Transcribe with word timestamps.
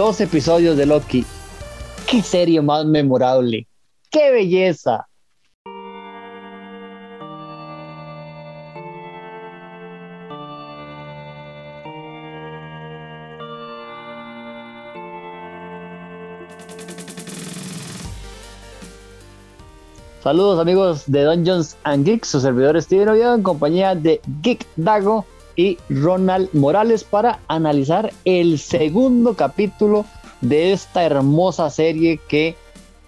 Dos 0.00 0.18
episodios 0.22 0.78
de 0.78 0.86
Loki. 0.86 1.26
¡Qué 2.10 2.22
serie 2.22 2.62
más 2.62 2.86
memorable! 2.86 3.68
¡Qué 4.10 4.30
belleza! 4.30 5.06
Saludos 20.22 20.58
amigos 20.58 21.02
de 21.08 21.24
Dungeons 21.24 21.76
and 21.84 22.06
Geeks, 22.06 22.28
su 22.28 22.40
servidor 22.40 22.80
Steven 22.80 23.10
Oviedo 23.10 23.34
en 23.34 23.42
compañía 23.42 23.94
de 23.94 24.22
Geek 24.40 24.66
Dago 24.76 25.26
y 25.56 25.78
Ronald 25.88 26.48
Morales 26.52 27.04
para 27.04 27.40
analizar 27.48 28.12
el 28.24 28.58
segundo 28.58 29.34
capítulo 29.34 30.04
de 30.40 30.72
esta 30.72 31.04
hermosa 31.04 31.70
serie 31.70 32.18
que 32.28 32.56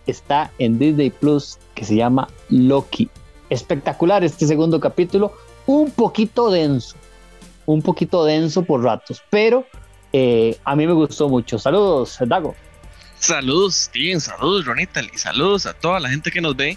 está 0.07 0.51
en 0.59 0.79
Disney 0.79 1.11
Plus 1.11 1.59
que 1.75 1.85
se 1.85 1.97
llama 1.97 2.29
Loki. 2.49 3.09
Espectacular 3.51 4.25
este 4.25 4.47
segundo 4.47 4.81
capítulo, 4.81 5.33
un 5.67 5.91
poquito 5.91 6.51
denso, 6.51 6.97
un 7.67 7.83
poquito 7.83 8.25
denso 8.25 8.63
por 8.65 8.83
ratos, 8.83 9.23
pero 9.31 9.67
eh, 10.13 10.59
a 10.65 10.77
mí 10.77 10.87
me 10.87 10.93
gustó 10.93 11.29
mucho. 11.29 11.59
Saludos, 11.59 12.19
Dago. 12.27 12.55
Saludos, 13.19 13.77
Steven, 13.77 14.21
saludos, 14.21 14.65
Ronita, 14.65 15.01
y 15.01 15.17
saludos 15.17 15.67
a 15.67 15.75
toda 15.75 16.01
la 16.01 16.09
gente 16.09 16.31
que 16.31 16.41
nos 16.41 16.57
ve. 16.57 16.77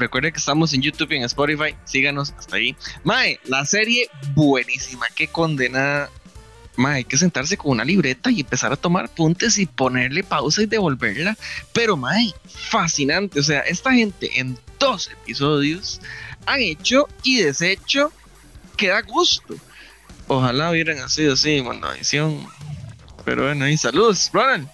Recuerden 0.00 0.32
que 0.32 0.38
estamos 0.38 0.72
en 0.72 0.80
YouTube 0.80 1.12
y 1.12 1.16
en 1.16 1.24
Spotify. 1.24 1.76
Síganos 1.84 2.32
hasta 2.32 2.56
ahí. 2.56 2.74
Mae, 3.04 3.38
la 3.44 3.66
serie 3.66 4.08
buenísima. 4.34 5.06
Qué 5.14 5.28
condenada. 5.28 6.10
Mae, 6.76 6.96
hay 6.96 7.04
que 7.04 7.18
sentarse 7.18 7.58
con 7.58 7.72
una 7.72 7.84
libreta 7.84 8.30
y 8.30 8.40
empezar 8.40 8.72
a 8.72 8.76
tomar 8.76 9.10
puntes 9.10 9.58
y 9.58 9.66
ponerle 9.66 10.24
pausa 10.24 10.62
y 10.62 10.66
devolverla. 10.66 11.36
Pero, 11.74 11.98
Mae, 11.98 12.32
fascinante. 12.46 13.40
O 13.40 13.42
sea, 13.42 13.60
esta 13.60 13.92
gente 13.92 14.40
en 14.40 14.58
dos 14.78 15.10
episodios 15.10 16.00
han 16.46 16.60
hecho 16.60 17.06
y 17.22 17.42
deshecho 17.42 18.10
que 18.78 18.88
da 18.88 19.02
gusto. 19.02 19.54
Ojalá 20.26 20.70
hubieran 20.70 21.08
sido 21.10 21.34
así, 21.34 21.58
edición 21.58 22.46
pero 23.24 23.44
bueno, 23.44 23.68
y 23.68 23.76
saludos, 23.76 24.30
Ronan. 24.32 24.68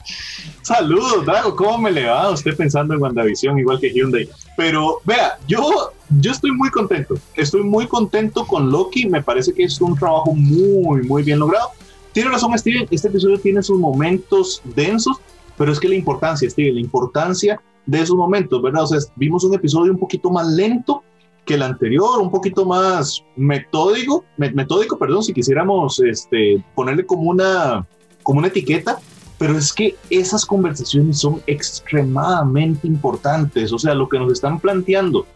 Saludos, 0.62 1.24
Dago, 1.24 1.54
¿cómo 1.54 1.78
me 1.78 1.92
le 1.92 2.06
va? 2.06 2.30
Usted 2.30 2.56
pensando 2.56 2.94
en 2.94 3.02
WandaVision 3.02 3.58
igual 3.58 3.80
que 3.80 3.92
Hyundai. 3.92 4.28
Pero 4.56 5.00
vea, 5.04 5.38
yo, 5.46 5.92
yo 6.20 6.32
estoy 6.32 6.52
muy 6.52 6.70
contento. 6.70 7.14
Estoy 7.34 7.62
muy 7.62 7.86
contento 7.86 8.46
con 8.46 8.70
Loki. 8.70 9.06
Me 9.06 9.22
parece 9.22 9.52
que 9.52 9.64
es 9.64 9.80
un 9.80 9.96
trabajo 9.96 10.34
muy, 10.34 11.02
muy 11.02 11.22
bien 11.22 11.38
logrado. 11.38 11.70
Tiene 12.12 12.30
razón, 12.30 12.56
Steven. 12.58 12.88
Este 12.90 13.08
episodio 13.08 13.38
tiene 13.38 13.62
sus 13.62 13.78
momentos 13.78 14.62
densos, 14.64 15.18
pero 15.56 15.72
es 15.72 15.78
que 15.78 15.88
la 15.88 15.96
importancia, 15.96 16.48
Steven, 16.48 16.74
la 16.74 16.80
importancia 16.80 17.60
de 17.84 18.00
esos 18.00 18.16
momentos, 18.16 18.60
¿verdad? 18.62 18.84
O 18.84 18.86
sea, 18.86 18.98
vimos 19.16 19.44
un 19.44 19.54
episodio 19.54 19.92
un 19.92 19.98
poquito 19.98 20.30
más 20.30 20.46
lento 20.48 21.02
que 21.44 21.54
el 21.54 21.62
anterior, 21.62 22.20
un 22.20 22.30
poquito 22.30 22.66
más 22.66 23.22
metódico, 23.36 24.24
metódico, 24.36 24.98
perdón, 24.98 25.22
si 25.22 25.32
quisiéramos 25.32 26.00
este, 26.00 26.62
ponerle 26.74 27.06
como 27.06 27.30
una 27.30 27.86
como 28.26 28.40
una 28.40 28.48
etiqueta, 28.48 28.98
pero 29.38 29.56
es 29.56 29.72
que 29.72 29.94
esas 30.10 30.44
conversaciones 30.44 31.20
son 31.20 31.40
extremadamente 31.46 32.88
importantes. 32.88 33.72
O 33.72 33.78
sea, 33.78 33.94
lo 33.94 34.08
que 34.08 34.18
nos 34.18 34.32
están 34.32 34.58
planteando 34.58 35.26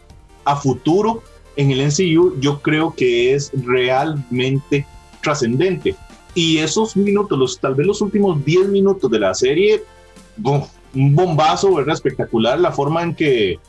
a 0.44 0.56
futuro 0.56 1.22
en 1.54 1.70
el 1.70 1.86
NCU, 1.86 2.40
yo 2.40 2.60
creo 2.60 2.92
que 2.92 3.32
es 3.32 3.52
realmente 3.54 4.84
trascendente. 5.22 5.94
Y 6.34 6.58
esos 6.58 6.96
minutos, 6.96 7.38
los, 7.38 7.60
tal 7.60 7.76
vez 7.76 7.86
los 7.86 8.00
últimos 8.00 8.44
10 8.44 8.70
minutos 8.70 9.08
de 9.08 9.20
la 9.20 9.34
serie, 9.34 9.84
un 10.42 11.14
bombazo, 11.14 11.72
¿verdad? 11.72 11.94
Espectacular 11.94 12.58
la 12.58 12.72
forma 12.72 13.04
en 13.04 13.14
que, 13.14 13.60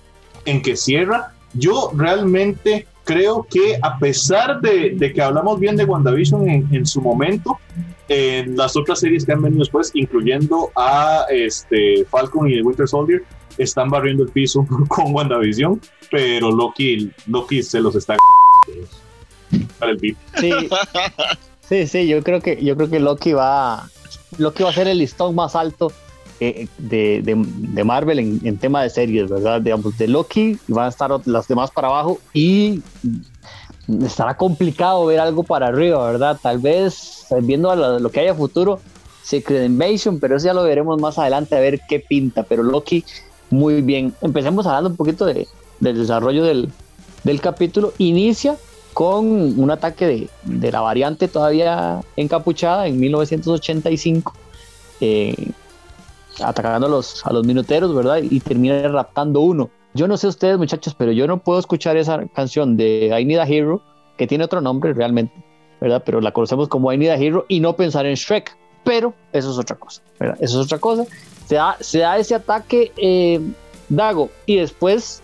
en 0.45 0.64
que 0.64 0.75
cierra. 0.75 1.36
Yo 1.53 1.92
realmente 1.94 2.88
creo 3.03 3.45
que 3.49 3.77
a 3.81 3.98
pesar 3.98 4.61
de, 4.61 5.11
que 5.14 5.21
hablamos 5.21 5.59
bien 5.59 5.76
de 5.76 5.86
WandaVision 5.86 6.48
en, 6.49 6.86
su 6.86 7.02
momento, 7.02 7.59
en 8.08 8.55
las 8.55 8.76
otras 8.76 8.99
series 8.99 9.26
que 9.26 9.33
han 9.33 9.42
venido 9.42 9.59
después, 9.59 9.92
incluyendo 9.93 10.71
a 10.76 11.26
este, 11.30 12.05
Falcon 12.05 12.49
y 12.49 12.61
Winter 12.61 12.87
Soldier, 12.87 13.23
están 13.58 13.89
barriendo 13.89 14.23
el 14.23 14.30
piso 14.30 14.65
con 14.87 15.14
WandaVision, 15.14 15.81
pero 16.09 16.52
Loki, 16.52 17.11
Loki 17.27 17.64
se 17.64 17.80
los 17.81 17.95
está 17.95 18.17
para 19.80 19.92
el 19.92 19.97
beat. 19.97 20.17
Sí, 20.39 20.52
sí, 21.61 21.87
sí, 21.87 22.08
yo 22.08 22.21
creo 22.23 22.42
que, 22.42 22.64
yo 22.64 22.76
creo 22.76 22.89
que 22.89 22.99
Loki 22.99 23.33
va, 23.33 23.89
Loki 24.37 24.64
va 24.64 24.70
a 24.70 24.73
ser 24.73 24.87
el 24.87 24.99
listón 24.99 25.36
más 25.36 25.55
alto 25.55 25.92
eh, 26.43 26.67
de, 26.79 27.21
de, 27.23 27.83
Marvel 27.83 28.17
en, 28.17 28.41
en, 28.43 28.57
tema 28.57 28.81
de 28.81 28.89
series, 28.89 29.29
¿verdad? 29.29 29.61
Digamos, 29.61 29.95
de 29.95 30.07
Loki 30.07 30.57
van 30.67 30.85
a 30.85 30.89
estar 30.89 31.11
las 31.27 31.47
demás 31.47 31.69
para 31.69 31.87
abajo 31.87 32.19
y 32.33 32.81
estará 34.03 34.35
complicado 34.35 35.05
ver 35.05 35.19
algo 35.19 35.43
para 35.43 35.67
arriba, 35.67 36.03
¿verdad? 36.03 36.39
Tal 36.41 36.57
vez 36.57 37.27
eh, 37.29 37.35
viendo 37.43 37.75
lo, 37.75 38.09
que 38.09 38.21
hay 38.21 38.27
a 38.27 38.33
futuro, 38.33 38.79
Secret 39.21 39.67
Invasion, 39.67 40.19
pero 40.19 40.37
eso 40.37 40.47
ya 40.47 40.55
lo 40.55 40.63
veremos 40.63 40.99
más 40.99 41.19
adelante 41.19 41.55
a 41.55 41.59
ver 41.59 41.79
qué 41.87 41.99
pinta. 41.99 42.41
Pero 42.41 42.63
Loki, 42.63 43.03
muy 43.52 43.83
bien. 43.83 44.11
Empecemos 44.21 44.65
hablando 44.65 44.89
un 44.89 44.95
poquito 44.95 45.25
de, 45.25 45.47
del 45.79 45.99
desarrollo 45.99 46.43
del, 46.43 46.71
del, 47.23 47.39
capítulo. 47.39 47.93
Inicia 47.99 48.58
con 48.95 49.59
un 49.59 49.69
ataque 49.69 50.08
de, 50.08 50.29
de, 50.43 50.71
la 50.71 50.81
variante 50.81 51.27
todavía 51.27 52.02
encapuchada 52.15 52.87
en 52.87 52.99
1985. 52.99 54.33
Eh, 55.02 55.51
atacando 56.43 56.87
a 56.87 56.89
los, 56.89 57.25
a 57.25 57.33
los 57.33 57.45
minuteros, 57.45 57.93
¿verdad? 57.93 58.19
Y 58.21 58.39
termina 58.39 58.87
raptando 58.87 59.41
uno. 59.41 59.69
Yo 59.93 60.07
no 60.07 60.17
sé 60.17 60.27
ustedes, 60.27 60.57
muchachos, 60.57 60.95
pero 60.97 61.11
yo 61.11 61.27
no 61.27 61.37
puedo 61.39 61.59
escuchar 61.59 61.97
esa 61.97 62.25
canción 62.27 62.77
de 62.77 63.15
I 63.19 63.25
Need 63.25 63.39
a 63.39 63.47
Hero, 63.47 63.81
que 64.17 64.27
tiene 64.27 64.43
otro 64.43 64.61
nombre 64.61 64.93
realmente, 64.93 65.33
¿verdad? 65.81 66.02
Pero 66.05 66.21
la 66.21 66.31
conocemos 66.31 66.69
como 66.69 66.91
I 66.93 66.97
Need 66.97 67.09
a 67.11 67.15
Hero 67.15 67.45
y 67.49 67.59
no 67.59 67.75
pensar 67.75 68.05
en 68.05 68.15
Shrek. 68.15 68.57
Pero 68.83 69.13
eso 69.31 69.52
es 69.52 69.57
otra 69.57 69.75
cosa, 69.75 70.02
¿verdad? 70.19 70.37
Eso 70.39 70.59
es 70.59 70.65
otra 70.65 70.79
cosa. 70.79 71.05
Se 71.45 71.55
da, 71.55 71.77
se 71.79 71.99
da 71.99 72.17
ese 72.17 72.35
ataque 72.35 72.91
eh, 72.97 73.39
Dago 73.89 74.29
y 74.45 74.55
después 74.55 75.21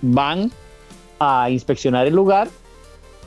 van 0.00 0.52
a 1.18 1.50
inspeccionar 1.50 2.06
el 2.06 2.14
lugar. 2.14 2.48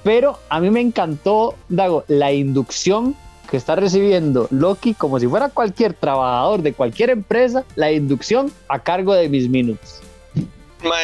Pero 0.03 0.39
a 0.49 0.59
mí 0.59 0.71
me 0.71 0.81
encantó, 0.81 1.55
Dago, 1.69 2.05
la 2.07 2.31
inducción 2.31 3.15
que 3.51 3.57
está 3.57 3.75
recibiendo 3.75 4.47
Loki 4.49 4.93
como 4.93 5.19
si 5.19 5.27
fuera 5.27 5.49
cualquier 5.49 5.93
trabajador 5.93 6.61
de 6.61 6.71
cualquier 6.71 7.09
empresa, 7.09 7.65
la 7.75 7.91
inducción 7.91 8.49
a 8.69 8.79
cargo 8.79 9.13
de 9.13 9.27
mis 9.27 9.49
minutos. 9.49 9.99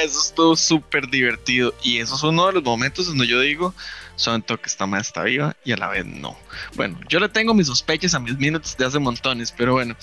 eso 0.02 0.22
estuvo 0.22 0.56
súper 0.56 1.09
divertido 1.09 1.74
y 1.84 1.97
eso 1.97 2.16
es 2.16 2.24
uno 2.24 2.47
de 2.47 2.53
los 2.53 2.63
momentos 2.63 3.08
donde 3.08 3.28
yo 3.28 3.41
digo, 3.41 3.74
siento 4.16 4.58
que 4.62 4.68
esta 4.68 4.88
más 4.88 5.08
está 5.08 5.24
viva 5.24 5.58
y 5.66 5.74
a 5.74 5.78
la 5.78 5.90
vez 5.90 6.06
no. 6.06 6.38
Bueno, 6.75 6.97
yo 7.09 7.19
le 7.19 7.28
tengo 7.28 7.53
mis 7.53 7.68
sospechas 7.68 8.13
a 8.13 8.19
mis 8.19 8.38
minutos 8.38 8.78
de 8.78 8.85
hace 8.85 8.97
montones, 8.97 9.53
pero 9.56 9.74
bueno. 9.74 9.97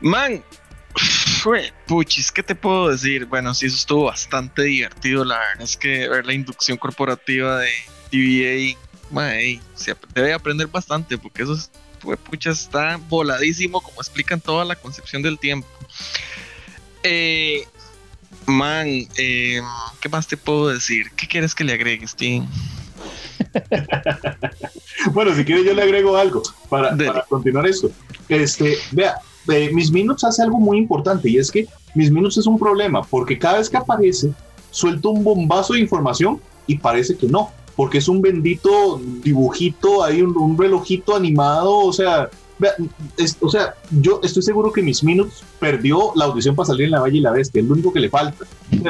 Man, 0.00 0.42
puchis, 1.86 2.32
¿qué 2.32 2.42
te 2.42 2.56
puedo 2.56 2.88
decir? 2.88 3.26
Bueno, 3.26 3.54
sí, 3.54 3.66
eso 3.66 3.76
estuvo 3.76 4.04
bastante 4.06 4.62
divertido. 4.62 5.24
La 5.24 5.38
verdad 5.38 5.62
es 5.62 5.76
que 5.76 6.08
ver 6.08 6.26
la 6.26 6.34
inducción 6.34 6.76
corporativa 6.76 7.60
de 7.60 7.70
TVA 8.10 8.76
se 9.74 9.94
debe 10.14 10.32
aprender 10.32 10.66
bastante 10.66 11.18
porque 11.18 11.42
eso 11.42 11.56
pucha, 12.30 12.50
está 12.50 12.98
voladísimo 13.08 13.80
como 13.80 14.00
explican 14.00 14.40
toda 14.40 14.64
la 14.64 14.76
concepción 14.76 15.22
del 15.22 15.38
tiempo. 15.38 15.68
Eh, 17.02 17.64
man, 18.46 18.86
eh, 19.16 19.60
¿qué 20.00 20.08
más 20.08 20.26
te 20.26 20.36
puedo 20.36 20.68
decir? 20.68 21.10
¿Qué 21.16 21.26
quieres 21.26 21.54
que 21.54 21.64
le 21.64 21.72
agregues, 21.72 22.14
Tim? 22.16 22.46
bueno, 25.12 25.34
si 25.34 25.44
quieres 25.44 25.64
yo 25.64 25.74
le 25.74 25.82
agrego 25.82 26.16
algo 26.16 26.42
para, 26.68 26.96
continuar 27.28 27.66
esto. 27.66 27.90
Este, 28.28 28.78
vea, 28.92 29.16
eh, 29.48 29.70
Mis 29.72 29.90
Minutes 29.90 30.24
hace 30.24 30.42
algo 30.42 30.58
muy 30.58 30.78
importante 30.78 31.28
y 31.28 31.38
es 31.38 31.50
que 31.50 31.66
Mis 31.94 32.10
Minutes 32.10 32.38
es 32.38 32.46
un 32.46 32.58
problema 32.58 33.02
porque 33.02 33.38
cada 33.38 33.58
vez 33.58 33.68
que 33.68 33.76
aparece 33.76 34.32
suelta 34.70 35.08
un 35.08 35.22
bombazo 35.22 35.74
de 35.74 35.80
información 35.80 36.40
y 36.66 36.78
parece 36.78 37.16
que 37.16 37.26
no 37.26 37.50
porque 37.76 37.98
es 37.98 38.08
un 38.08 38.20
bendito 38.20 39.00
dibujito, 39.22 40.04
hay 40.04 40.22
un, 40.22 40.56
relojito 40.58 41.16
animado, 41.16 41.78
o 41.78 41.92
sea, 41.92 42.28
o 43.40 43.48
sea, 43.48 43.74
yo 43.90 44.20
estoy 44.22 44.42
seguro 44.42 44.72
que 44.72 44.82
Miss 44.82 45.02
Minutes 45.02 45.42
perdió 45.58 46.12
la 46.14 46.26
audición 46.26 46.54
para 46.54 46.66
salir 46.66 46.84
en 46.86 46.92
La 46.92 47.00
Valle 47.00 47.18
y 47.18 47.20
la 47.20 47.32
Bestia, 47.32 47.60
es 47.60 47.66
lo 47.66 47.74
único 47.74 47.92
que 47.92 48.00
le 48.00 48.08
falta. 48.08 48.44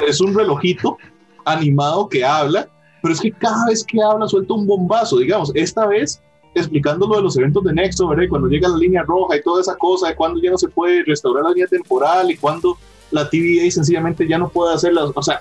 Es 0.06 0.20
un 0.20 0.34
relojito 0.34 0.99
animado 1.44 2.08
que 2.08 2.25
habla, 2.25 2.69
pero 3.00 3.14
es 3.14 3.20
que 3.20 3.32
cada 3.32 3.67
vez 3.67 3.84
que 3.84 4.02
habla 4.02 4.29
suelta 4.29 4.55
un 4.55 4.67
bombazo, 4.67 5.19
digamos, 5.19 5.52
esta 5.55 5.87
vez 5.87 6.20
explicando 6.55 7.06
lo 7.06 7.17
de 7.17 7.23
los 7.23 7.37
eventos 7.38 7.64
de 7.64 7.73
Nexo, 7.73 8.08
¿verdad? 8.08 8.25
cuando 8.29 8.49
llega 8.49 8.69
la 8.69 8.76
línea 8.76 9.02
roja 9.02 9.37
y 9.37 9.43
toda 9.43 9.62
esa 9.62 9.76
cosa, 9.76 10.08
de 10.08 10.17
cuando 10.17 10.40
ya 10.40 10.50
no 10.50 10.58
se 10.58 10.69
puede 10.69 11.02
restaurar 11.05 11.44
la 11.44 11.50
línea 11.50 11.67
temporal 11.67 12.31
y 12.31 12.37
cuando 12.37 12.76
la 13.11 13.29
TVA 13.29 13.70
sencillamente 13.70 14.26
ya 14.29 14.38
no 14.38 14.49
puede 14.49 14.75
hacerla, 14.75 15.05
o 15.14 15.23
sea, 15.23 15.40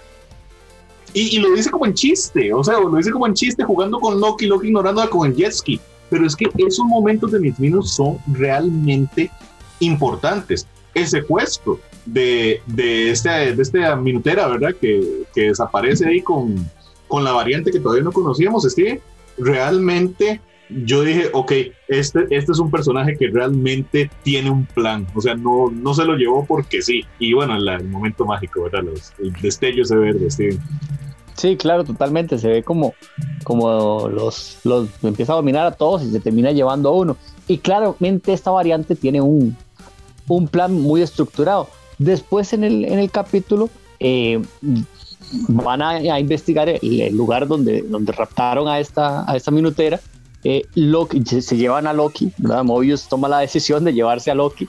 y, 1.13 1.39
lo 1.39 1.53
dice 1.53 1.69
como 1.69 1.85
en 1.85 1.93
chiste, 1.93 2.53
o 2.53 2.63
sea, 2.63 2.79
lo 2.79 2.95
dice 2.95 3.11
como 3.11 3.27
en 3.27 3.33
chiste 3.33 3.63
jugando 3.63 3.99
con 3.99 4.19
Loki, 4.19 4.45
Loki 4.45 4.67
ignorando 4.67 5.07
con 5.09 5.27
el. 5.27 5.79
Pero 6.09 6.27
es 6.27 6.35
que 6.35 6.45
esos 6.57 6.85
momentos 6.85 7.31
de 7.31 7.39
mis 7.39 7.57
minos 7.59 7.91
son 7.91 8.17
realmente 8.27 9.31
importantes. 9.79 10.67
El 10.93 11.07
secuestro 11.07 11.79
de, 12.05 12.61
de, 12.65 13.11
este, 13.11 13.55
de 13.55 13.61
esta 13.61 13.95
minutera, 13.95 14.47
¿verdad? 14.47 14.75
Que, 14.79 15.23
que 15.33 15.47
desaparece 15.47 16.07
ahí 16.07 16.21
con, 16.21 16.69
con 17.07 17.23
la 17.23 17.31
variante 17.31 17.71
que 17.71 17.79
todavía 17.79 18.03
no 18.03 18.11
conocíamos, 18.11 18.63
Steve, 18.63 19.01
realmente 19.37 20.41
yo 20.83 21.03
dije, 21.03 21.29
ok, 21.33 21.51
este, 21.87 22.25
este 22.29 22.51
es 22.51 22.59
un 22.59 22.71
personaje 22.71 23.15
que 23.17 23.27
realmente 23.27 24.09
tiene 24.23 24.49
un 24.49 24.65
plan, 24.65 25.07
o 25.15 25.21
sea, 25.21 25.35
no, 25.35 25.69
no 25.71 25.93
se 25.93 26.05
lo 26.05 26.15
llevó 26.15 26.45
porque 26.45 26.81
sí. 26.81 27.05
Y 27.19 27.33
bueno, 27.33 27.55
el 27.55 27.87
momento 27.87 28.25
mágico, 28.25 28.63
¿verdad? 28.63 28.83
Los, 28.83 29.13
el 29.19 29.33
destello 29.33 29.83
ese 29.83 29.95
verde, 29.95 30.29
Steve. 30.29 30.57
Sí, 31.35 31.57
claro, 31.57 31.83
totalmente. 31.83 32.37
Se 32.37 32.47
ve 32.47 32.63
como, 32.63 32.93
como 33.43 34.07
los, 34.07 34.59
los 34.63 34.89
empieza 35.03 35.33
a 35.33 35.37
dominar 35.37 35.65
a 35.65 35.71
todos 35.71 36.03
y 36.03 36.11
se 36.11 36.19
termina 36.19 36.51
llevando 36.51 36.89
a 36.89 36.93
uno. 36.93 37.17
Y 37.47 37.57
claramente 37.57 38.33
esta 38.33 38.51
variante 38.51 38.95
tiene 38.95 39.21
un, 39.21 39.55
un 40.27 40.47
plan 40.47 40.73
muy 40.73 41.01
estructurado. 41.01 41.67
Después 41.97 42.53
en 42.53 42.63
el, 42.63 42.85
en 42.85 42.99
el 42.99 43.09
capítulo 43.11 43.69
eh, 43.99 44.41
van 45.47 45.81
a, 45.81 46.19
investigar 46.19 46.69
el, 46.69 47.15
lugar 47.15 47.47
donde, 47.47 47.81
donde 47.83 48.11
raptaron 48.11 48.67
a 48.67 48.79
esta, 48.79 49.29
a 49.29 49.35
esta 49.35 49.51
minutera. 49.51 49.99
Eh, 50.43 50.63
Loki, 50.75 51.23
se 51.23 51.57
llevan 51.57 51.87
a 51.87 51.93
Loki, 51.93 52.31
¿verdad? 52.37 52.63
Mobius 52.63 53.07
toma 53.07 53.27
la 53.27 53.39
decisión 53.39 53.83
de 53.83 53.93
llevarse 53.93 54.31
a 54.31 54.35
Loki 54.35 54.67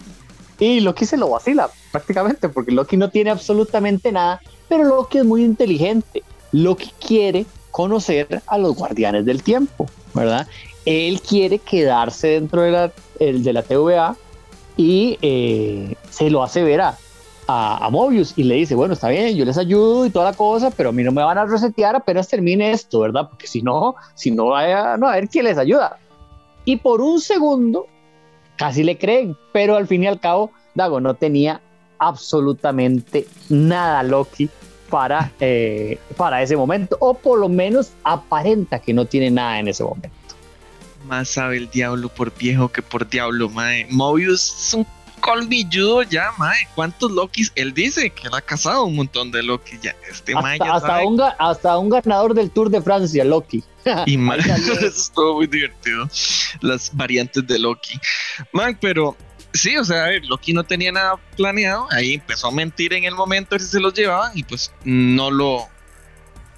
y 0.62 0.78
Loki 0.78 1.06
se 1.06 1.16
lo 1.16 1.28
vacila 1.28 1.68
prácticamente 1.90 2.48
porque 2.48 2.70
Loki 2.70 2.96
no 2.96 3.10
tiene 3.10 3.30
absolutamente 3.30 4.12
nada, 4.12 4.40
pero 4.68 4.84
Loki 4.84 5.18
es 5.18 5.24
muy 5.24 5.42
inteligente. 5.42 6.22
Loki 6.52 6.92
quiere 7.04 7.46
conocer 7.72 8.42
a 8.46 8.58
los 8.58 8.76
guardianes 8.76 9.24
del 9.24 9.42
tiempo, 9.42 9.86
¿verdad? 10.14 10.46
Él 10.84 11.20
quiere 11.20 11.58
quedarse 11.58 12.28
dentro 12.28 12.62
de 12.62 12.70
la, 12.70 12.92
de 13.18 13.52
la 13.52 13.62
TVA 13.64 14.16
y 14.76 15.18
eh, 15.20 15.96
se 16.10 16.30
lo 16.30 16.44
hace 16.44 16.62
ver 16.62 16.82
a, 16.82 16.98
a, 17.48 17.88
Mobius 17.90 18.34
y 18.36 18.44
le 18.44 18.56
dice, 18.56 18.74
bueno, 18.74 18.94
está 18.94 19.08
bien, 19.08 19.34
yo 19.36 19.44
les 19.44 19.58
ayudo 19.58 20.06
y 20.06 20.10
toda 20.10 20.30
la 20.30 20.36
cosa, 20.36 20.70
pero 20.70 20.90
a 20.90 20.92
mí 20.92 21.02
no 21.02 21.12
me 21.12 21.22
van 21.22 21.38
a 21.38 21.44
resetear 21.44 21.96
apenas 21.96 22.28
termine 22.28 22.70
esto, 22.70 23.00
¿verdad? 23.00 23.28
Porque 23.28 23.46
si 23.46 23.62
no, 23.62 23.96
si 24.14 24.30
no, 24.30 24.46
vaya, 24.46 24.96
no, 24.96 25.08
a 25.08 25.16
ver 25.16 25.28
quién 25.28 25.44
les 25.44 25.58
ayuda. 25.58 25.98
Y 26.64 26.76
por 26.76 27.00
un 27.00 27.20
segundo, 27.20 27.86
casi 28.56 28.82
le 28.82 28.96
creen, 28.96 29.36
pero 29.52 29.76
al 29.76 29.86
fin 29.86 30.04
y 30.04 30.06
al 30.06 30.20
cabo, 30.20 30.50
Dago 30.74 31.00
no 31.00 31.14
tenía 31.14 31.60
absolutamente 31.98 33.26
nada 33.48 34.02
Loki 34.02 34.48
para, 34.88 35.32
eh, 35.40 35.98
para 36.16 36.42
ese 36.42 36.56
momento, 36.56 36.96
o 37.00 37.14
por 37.14 37.38
lo 37.38 37.48
menos 37.48 37.92
aparenta 38.04 38.78
que 38.78 38.92
no 38.92 39.06
tiene 39.06 39.30
nada 39.30 39.58
en 39.58 39.68
ese 39.68 39.82
momento. 39.82 40.10
Más 41.06 41.28
sabe 41.28 41.56
el 41.56 41.70
diablo 41.70 42.08
por 42.08 42.32
viejo 42.36 42.68
que 42.68 42.82
por 42.82 43.08
diablo, 43.08 43.48
mae. 43.48 43.86
Mobius 43.90 44.54
es 44.68 44.74
un 44.74 44.86
colmilludo 45.22 46.02
ya, 46.02 46.32
mae. 46.36 46.68
¿Cuántos 46.74 47.10
Lokis? 47.10 47.52
Él 47.54 47.72
dice 47.72 48.10
que 48.10 48.28
él 48.28 48.34
ha 48.34 48.42
cazado 48.42 48.84
un 48.84 48.96
montón 48.96 49.30
de 49.30 49.42
Loki 49.42 49.78
ya. 49.80 49.96
Este 50.10 50.34
hasta, 50.36 50.74
hasta, 50.74 51.06
un, 51.06 51.22
hasta 51.38 51.78
un 51.78 51.88
ganador 51.88 52.34
del 52.34 52.50
Tour 52.50 52.68
de 52.68 52.82
Francia, 52.82 53.24
Loki. 53.24 53.64
Y 54.06 54.16
man, 54.18 54.38
eso 54.40 54.78
estuvo 54.86 55.36
muy 55.36 55.46
divertido. 55.46 56.08
Las 56.60 56.94
variantes 56.94 57.46
de 57.46 57.58
Loki. 57.58 57.98
Man, 58.52 58.76
pero 58.80 59.16
sí, 59.54 59.76
o 59.76 59.84
sea, 59.84 60.04
a 60.04 60.08
ver, 60.08 60.24
Loki 60.26 60.52
no 60.52 60.64
tenía 60.64 60.92
nada 60.92 61.16
planeado. 61.36 61.86
Ahí 61.90 62.14
empezó 62.14 62.48
a 62.48 62.50
mentir 62.50 62.92
en 62.92 63.04
el 63.04 63.14
momento 63.14 63.58
si 63.58 63.66
se 63.66 63.80
los 63.80 63.94
llevaban 63.94 64.32
y 64.34 64.42
pues 64.42 64.70
no 64.84 65.30
lo. 65.30 65.68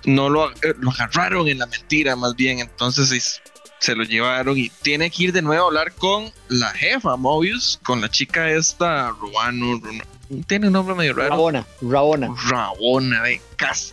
No 0.06 0.28
lo, 0.28 0.50
eh, 0.50 0.74
lo 0.80 0.90
agarraron 0.90 1.48
en 1.48 1.60
la 1.60 1.66
mentira, 1.66 2.14
más 2.14 2.36
bien. 2.36 2.58
Entonces 2.58 3.40
se 3.84 3.94
lo 3.94 4.02
llevaron 4.04 4.56
y 4.56 4.70
tiene 4.80 5.10
que 5.10 5.24
ir 5.24 5.32
de 5.32 5.42
nuevo 5.42 5.64
a 5.64 5.66
hablar 5.66 5.92
con 5.92 6.32
la 6.48 6.70
jefa 6.70 7.16
Mobius, 7.16 7.78
con 7.82 8.00
la 8.00 8.10
chica 8.10 8.50
esta, 8.50 9.10
Ruano, 9.10 9.78
tiene 10.46 10.68
un 10.68 10.72
nombre 10.72 10.94
medio 10.94 11.12
raro. 11.12 11.28
Rabona, 11.32 11.66
Rabona. 11.82 12.34
Rabona, 12.48 13.22
de 13.24 13.42
casi. 13.56 13.92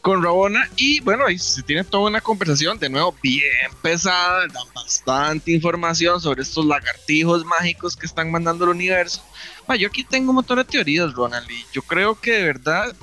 Con 0.00 0.22
Rabona 0.22 0.70
y 0.76 1.00
bueno, 1.00 1.26
ahí 1.26 1.38
se 1.38 1.62
tiene 1.62 1.84
toda 1.84 2.08
una 2.08 2.22
conversación 2.22 2.78
de 2.78 2.88
nuevo 2.88 3.14
bien 3.22 3.70
pesada, 3.82 4.46
dan 4.46 4.64
bastante 4.74 5.52
información 5.52 6.18
sobre 6.18 6.40
estos 6.40 6.64
lagartijos 6.64 7.44
mágicos 7.44 7.96
que 7.96 8.06
están 8.06 8.30
mandando 8.30 8.64
al 8.64 8.70
universo. 8.70 9.22
yo 9.78 9.88
aquí 9.88 10.02
tengo 10.02 10.30
un 10.30 10.36
montón 10.36 10.56
de 10.56 10.64
teorías, 10.64 11.12
Ronald, 11.12 11.50
y 11.50 11.62
yo 11.74 11.82
creo 11.82 12.18
que 12.18 12.32
de 12.32 12.44
verdad, 12.44 12.96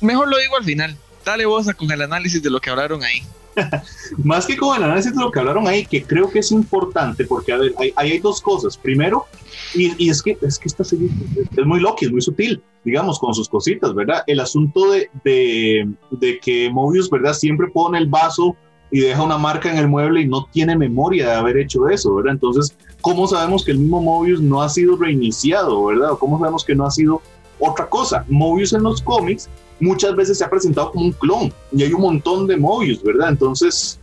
mejor 0.00 0.26
lo 0.26 0.38
digo 0.38 0.56
al 0.56 0.64
final. 0.64 0.96
Dale 1.24 1.46
vos 1.46 1.68
a 1.68 1.74
con 1.74 1.88
el 1.92 2.02
análisis 2.02 2.42
de 2.42 2.50
lo 2.50 2.60
que 2.60 2.70
hablaron 2.70 3.04
ahí. 3.04 3.22
Más 4.22 4.46
que 4.46 4.56
con 4.56 4.76
el 4.76 4.84
análisis 4.84 5.14
de 5.14 5.20
lo 5.20 5.30
que 5.30 5.38
hablaron 5.38 5.66
ahí, 5.66 5.84
que 5.86 6.02
creo 6.02 6.30
que 6.30 6.40
es 6.40 6.52
importante, 6.52 7.24
porque 7.24 7.52
a 7.52 7.58
ver, 7.58 7.74
ahí 7.78 7.92
hay, 7.96 8.18
dos 8.18 8.40
cosas. 8.40 8.76
Primero, 8.76 9.26
y, 9.74 10.08
es 10.08 10.22
que 10.22 10.36
es 10.40 10.58
que 10.58 10.68
esta 10.68 10.84
serie 10.84 11.08
es 11.56 11.66
muy 11.66 11.80
loca, 11.80 11.98
es 12.02 12.12
muy 12.12 12.20
sutil, 12.20 12.62
digamos, 12.84 13.18
con 13.18 13.34
sus 13.34 13.48
cositas, 13.48 13.94
¿verdad? 13.94 14.22
El 14.26 14.40
asunto 14.40 14.90
de, 14.90 15.10
de, 15.24 15.88
de 16.10 16.38
que 16.40 16.70
Mobius, 16.70 17.10
¿verdad? 17.10 17.34
Siempre 17.34 17.68
pone 17.68 17.98
el 17.98 18.06
vaso 18.06 18.56
y 18.90 19.00
deja 19.00 19.22
una 19.22 19.38
marca 19.38 19.70
en 19.70 19.78
el 19.78 19.88
mueble 19.88 20.20
y 20.20 20.28
no 20.28 20.46
tiene 20.52 20.76
memoria 20.76 21.30
de 21.30 21.34
haber 21.34 21.56
hecho 21.58 21.88
eso, 21.88 22.14
¿verdad? 22.14 22.34
Entonces, 22.34 22.76
¿cómo 23.00 23.26
sabemos 23.26 23.64
que 23.64 23.72
el 23.72 23.78
mismo 23.78 24.00
Mobius 24.00 24.40
no 24.40 24.62
ha 24.62 24.68
sido 24.68 24.96
reiniciado, 24.96 25.84
¿verdad? 25.86 26.12
¿O 26.12 26.18
cómo 26.18 26.38
sabemos 26.38 26.64
que 26.64 26.74
no 26.74 26.86
ha 26.86 26.90
sido 26.90 27.20
otra 27.58 27.88
cosa? 27.88 28.24
Mobius 28.28 28.72
en 28.72 28.82
los 28.82 29.02
cómics 29.02 29.48
muchas 29.80 30.14
veces 30.16 30.38
se 30.38 30.44
ha 30.44 30.50
presentado 30.50 30.90
como 30.90 31.06
un 31.06 31.12
clon 31.12 31.52
y 31.72 31.82
hay 31.82 31.92
un 31.92 32.00
montón 32.00 32.46
de 32.46 32.56
Mobius, 32.56 33.02
¿verdad? 33.02 33.30
Entonces, 33.30 33.98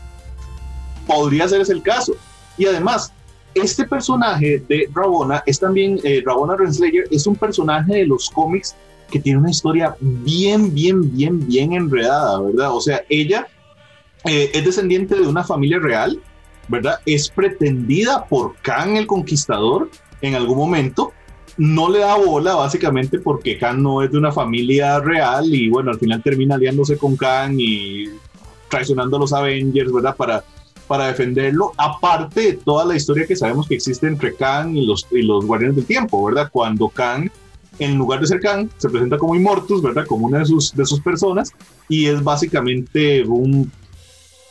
podría 1.07 1.47
ser 1.47 1.61
ese 1.61 1.73
el 1.73 1.81
caso. 1.81 2.13
Y 2.57 2.65
además, 2.65 3.11
este 3.55 3.85
personaje 3.85 4.63
de 4.67 4.89
Rabona 4.93 5.43
es 5.45 5.59
también, 5.59 5.99
eh, 6.03 6.23
Rabona 6.25 6.55
Renslayer 6.55 7.05
es 7.11 7.27
un 7.27 7.35
personaje 7.35 7.93
de 7.93 8.05
los 8.05 8.29
cómics 8.29 8.75
que 9.11 9.19
tiene 9.19 9.39
una 9.39 9.51
historia 9.51 9.95
bien, 9.99 10.73
bien, 10.73 11.15
bien, 11.15 11.45
bien 11.45 11.73
enredada, 11.73 12.41
¿verdad? 12.41 12.75
O 12.75 12.81
sea, 12.81 13.03
ella 13.09 13.47
eh, 14.25 14.49
es 14.53 14.65
descendiente 14.65 15.15
de 15.15 15.27
una 15.27 15.43
familia 15.43 15.79
real, 15.79 16.19
¿verdad? 16.67 16.99
Es 17.05 17.29
pretendida 17.29 18.25
por 18.25 18.55
Khan 18.61 18.97
el 18.97 19.05
Conquistador 19.05 19.89
en 20.21 20.35
algún 20.35 20.57
momento 20.57 21.11
no 21.57 21.89
le 21.89 21.99
da 21.99 22.15
bola 22.15 22.55
básicamente 22.55 23.19
porque 23.19 23.57
Khan 23.57 23.81
no 23.81 24.01
es 24.01 24.11
de 24.11 24.17
una 24.17 24.31
familia 24.31 24.99
real 24.99 25.53
y 25.53 25.69
bueno, 25.69 25.91
al 25.91 25.99
final 25.99 26.21
termina 26.23 26.55
aliándose 26.55 26.97
con 26.97 27.15
Khan 27.15 27.55
y 27.59 28.05
traicionando 28.69 29.17
a 29.17 29.19
los 29.19 29.33
Avengers, 29.33 29.91
¿verdad? 29.91 30.15
Para, 30.15 30.43
para 30.87 31.07
defenderlo, 31.07 31.71
aparte 31.77 32.41
de 32.41 32.53
toda 32.53 32.85
la 32.85 32.95
historia 32.95 33.27
que 33.27 33.35
sabemos 33.35 33.67
que 33.67 33.75
existe 33.75 34.07
entre 34.07 34.35
Khan 34.35 34.75
y 34.75 34.85
los, 34.85 35.07
y 35.11 35.21
los 35.21 35.45
Guardianes 35.45 35.75
del 35.75 35.85
Tiempo, 35.85 36.25
¿verdad? 36.25 36.49
Cuando 36.51 36.89
Khan, 36.89 37.31
en 37.77 37.97
lugar 37.97 38.19
de 38.19 38.27
ser 38.27 38.39
Khan, 38.39 38.69
se 38.77 38.89
presenta 38.89 39.17
como 39.19 39.35
Immortus, 39.35 39.81
¿verdad? 39.81 40.07
Como 40.07 40.25
una 40.25 40.39
de 40.39 40.45
sus, 40.45 40.75
de 40.75 40.85
sus 40.85 41.01
personas 41.01 41.51
y 41.87 42.07
es 42.07 42.23
básicamente 42.23 43.23
un, 43.23 43.71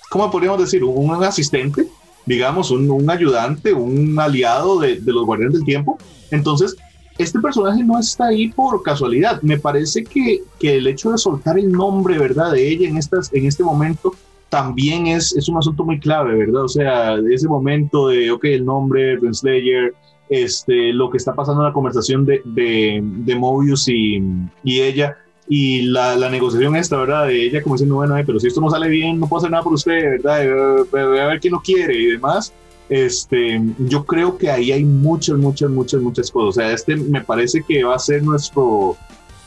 ¿cómo 0.09 0.30
podríamos 0.30 0.61
decir? 0.61 0.85
Un, 0.85 1.25
asistente, 1.25 1.88
digamos, 2.26 2.71
un, 2.71 2.88
un, 2.88 3.11
ayudante, 3.11 3.73
un 3.73 4.16
aliado 4.21 4.78
de, 4.78 5.00
de 5.00 5.12
los 5.12 5.26
Guardianes 5.26 5.54
del 5.54 5.64
Tiempo. 5.64 5.99
Entonces, 6.30 6.76
este 7.19 7.38
personaje 7.40 7.83
no 7.85 7.99
está 7.99 8.26
ahí 8.26 8.49
por 8.49 8.83
casualidad. 8.83 9.40
Me 9.42 9.59
parece 9.59 10.04
que, 10.04 10.42
que, 10.59 10.76
el 10.76 10.87
hecho 10.87 11.12
de 11.12 11.19
soltar 11.19 11.59
el 11.59 11.71
nombre, 11.71 12.19
¿verdad? 12.19 12.52
De 12.52 12.69
ella 12.69 12.88
en, 12.88 12.97
estas, 12.97 13.33
en 13.33 13.47
este 13.47 13.62
momento 13.62 14.14
también 14.49 15.07
es, 15.07 15.35
es 15.35 15.49
un 15.49 15.57
asunto 15.57 15.85
muy 15.85 15.99
clave, 15.99 16.35
¿verdad? 16.35 16.64
O 16.64 16.69
sea, 16.69 17.16
ese 17.31 17.49
momento 17.49 18.09
de, 18.09 18.31
ok, 18.31 18.45
el 18.45 18.64
nombre, 18.64 19.16
Renslayer, 19.16 19.95
este, 20.28 20.92
lo 20.92 21.11
que 21.11 21.19
está 21.19 21.35
pasando 21.35 21.62
en 21.62 21.69
la 21.69 21.73
conversación 21.73 22.25
de, 22.25 22.40
de, 22.45 23.00
de 23.02 23.37
Mobius 23.37 23.88
y, 23.88 24.23
y, 24.64 24.81
ella, 24.81 25.16
y 25.49 25.83
la, 25.83 26.16
la, 26.16 26.31
negociación 26.31 26.76
esta, 26.76 26.97
¿verdad? 26.97 27.26
De 27.26 27.47
ella 27.47 27.62
como 27.62 27.75
diciendo, 27.75 27.97
bueno, 27.97 28.14
pero 28.26 28.40
si 28.40 28.49
esto 28.49 28.61
no 28.61 28.71
sale 28.71 28.88
bien, 28.88 29.19
no 29.19 29.26
puedo 29.26 29.40
hacer 29.40 29.50
nada 29.50 29.62
por 29.62 29.75
usted, 29.75 30.23
¿verdad? 30.23 30.85
Voy 30.90 31.19
a 31.19 31.26
ver 31.26 31.40
quién 31.40 31.52
lo 31.52 31.61
quiere 31.61 31.95
y 31.95 32.07
demás 32.07 32.52
este, 32.92 33.58
yo 33.78 34.04
creo 34.04 34.37
que 34.37 34.50
ahí 34.50 34.70
hay 34.70 34.84
muchas, 34.84 35.38
muchas, 35.38 35.70
muchas, 35.70 36.02
muchas 36.02 36.30
cosas. 36.30 36.49
O 36.49 36.52
sea, 36.52 36.72
este 36.75 36.94
me 36.94 37.22
parece 37.22 37.62
que 37.66 37.82
va 37.84 37.94
a 37.94 37.99
ser 37.99 38.22
nuestro, 38.22 38.99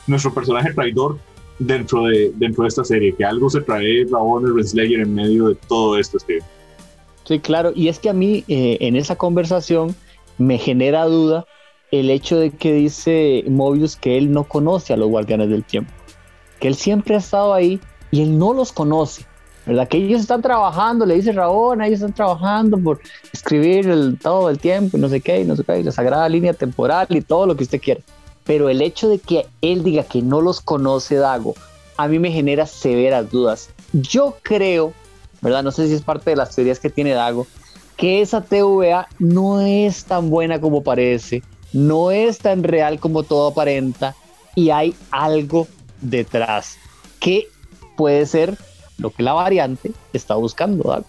nuestro 0.08 0.34
personaje 0.34 0.74
traidor 0.74 1.20
dentro 1.60 2.06
de, 2.06 2.32
dentro 2.38 2.64
de 2.64 2.70
esta 2.70 2.84
serie, 2.84 3.14
que 3.14 3.24
algo 3.24 3.48
se 3.48 3.62
trae 3.62 4.04
Rabon 4.10 4.56
Renslayer 4.56 5.02
en 5.02 5.14
medio 5.14 5.50
de 5.50 5.56
todo 5.68 6.00
esto, 6.00 6.18
Steve. 6.18 6.42
Sí, 7.26 7.40
claro, 7.40 7.72
y 7.76 7.88
es 7.88 8.00
que 8.00 8.10
a 8.10 8.14
mí 8.14 8.44
eh, 8.48 8.78
en 8.82 8.96
esa 8.96 9.16
conversación 9.16 9.96
me 10.40 10.58
genera 10.58 11.06
duda 11.06 11.46
el 11.92 12.10
hecho 12.10 12.40
de 12.40 12.50
que 12.50 12.74
dice 12.74 13.44
Mobius 13.48 13.96
que 13.96 14.18
él 14.18 14.32
no 14.32 14.46
conoce 14.46 14.92
a 14.94 14.98
los 14.98 15.10
guardianes 15.10 15.50
del 15.50 15.64
tiempo, 15.64 15.94
que 16.60 16.68
él 16.68 16.76
siempre 16.76 17.14
ha 17.14 17.20
estado 17.20 17.54
ahí 17.54 17.80
y 18.10 18.24
él 18.24 18.40
no 18.40 18.54
los 18.54 18.72
conoce. 18.72 19.24
¿Verdad? 19.66 19.88
Que 19.88 19.98
ellos 19.98 20.22
están 20.22 20.42
trabajando, 20.42 21.06
le 21.06 21.16
dice 21.16 21.32
Rabona, 21.32 21.88
ellos 21.88 22.00
están 22.00 22.14
trabajando 22.14 22.78
por 22.78 23.00
escribir 23.34 23.88
el, 23.90 24.20
todo 24.20 24.50
el 24.50 24.60
tiempo 24.60 24.98
y 24.98 25.00
no 25.00 25.10
sé 25.10 25.22
qué, 25.22 25.42
y 25.42 25.46
no 25.46 25.56
sé 25.56 25.64
qué, 25.64 25.80
y 25.80 25.84
la 25.84 25.92
sagrada 25.92 26.30
línea 26.30 26.54
temporal 26.54 27.08
y 27.10 27.22
todo 27.22 27.48
lo 27.48 27.56
que 27.56 27.64
usted 27.64 27.82
quiera. 27.82 28.02
Pero 28.44 28.70
el 28.70 28.82
hecho 28.82 29.10
de 29.10 29.20
que 29.20 29.48
él 29.62 29.84
diga 29.84 30.04
que 30.04 30.22
no 30.22 30.42
los 30.42 30.62
conoce 30.62 31.16
Dago, 31.16 31.56
a 31.98 32.08
mí 32.08 32.20
me 32.20 32.32
genera 32.32 32.68
severas 32.68 33.32
dudas. 33.32 33.70
Yo 33.94 34.38
creo, 34.44 34.94
¿verdad? 35.42 35.64
No 35.64 35.72
sé 35.72 35.88
si 35.88 35.94
es 35.94 36.02
parte 36.02 36.30
de 36.30 36.36
las 36.36 36.56
teorías 36.56 36.80
que 36.80 36.90
tiene 36.90 37.12
Dago, 37.12 37.48
que 37.98 38.22
esa 38.22 38.42
TVA 38.42 39.08
no 39.20 39.62
es 39.62 40.06
tan 40.06 40.30
buena 40.30 40.60
como 40.60 40.84
parece. 40.84 41.42
no 41.74 42.12
es 42.12 42.38
tan 42.38 42.64
real 42.64 43.00
como 43.00 43.24
todo 43.24 43.50
aparenta 43.50 44.16
y 44.54 44.70
hay 44.70 44.96
algo 45.12 45.68
detrás 46.02 46.78
que 47.20 47.48
puede 47.98 48.26
ser 48.26 48.58
lo 48.98 49.10
que 49.12 49.24
la 49.24 49.34
variante 49.34 49.92
está 50.14 50.36
buscando. 50.36 51.06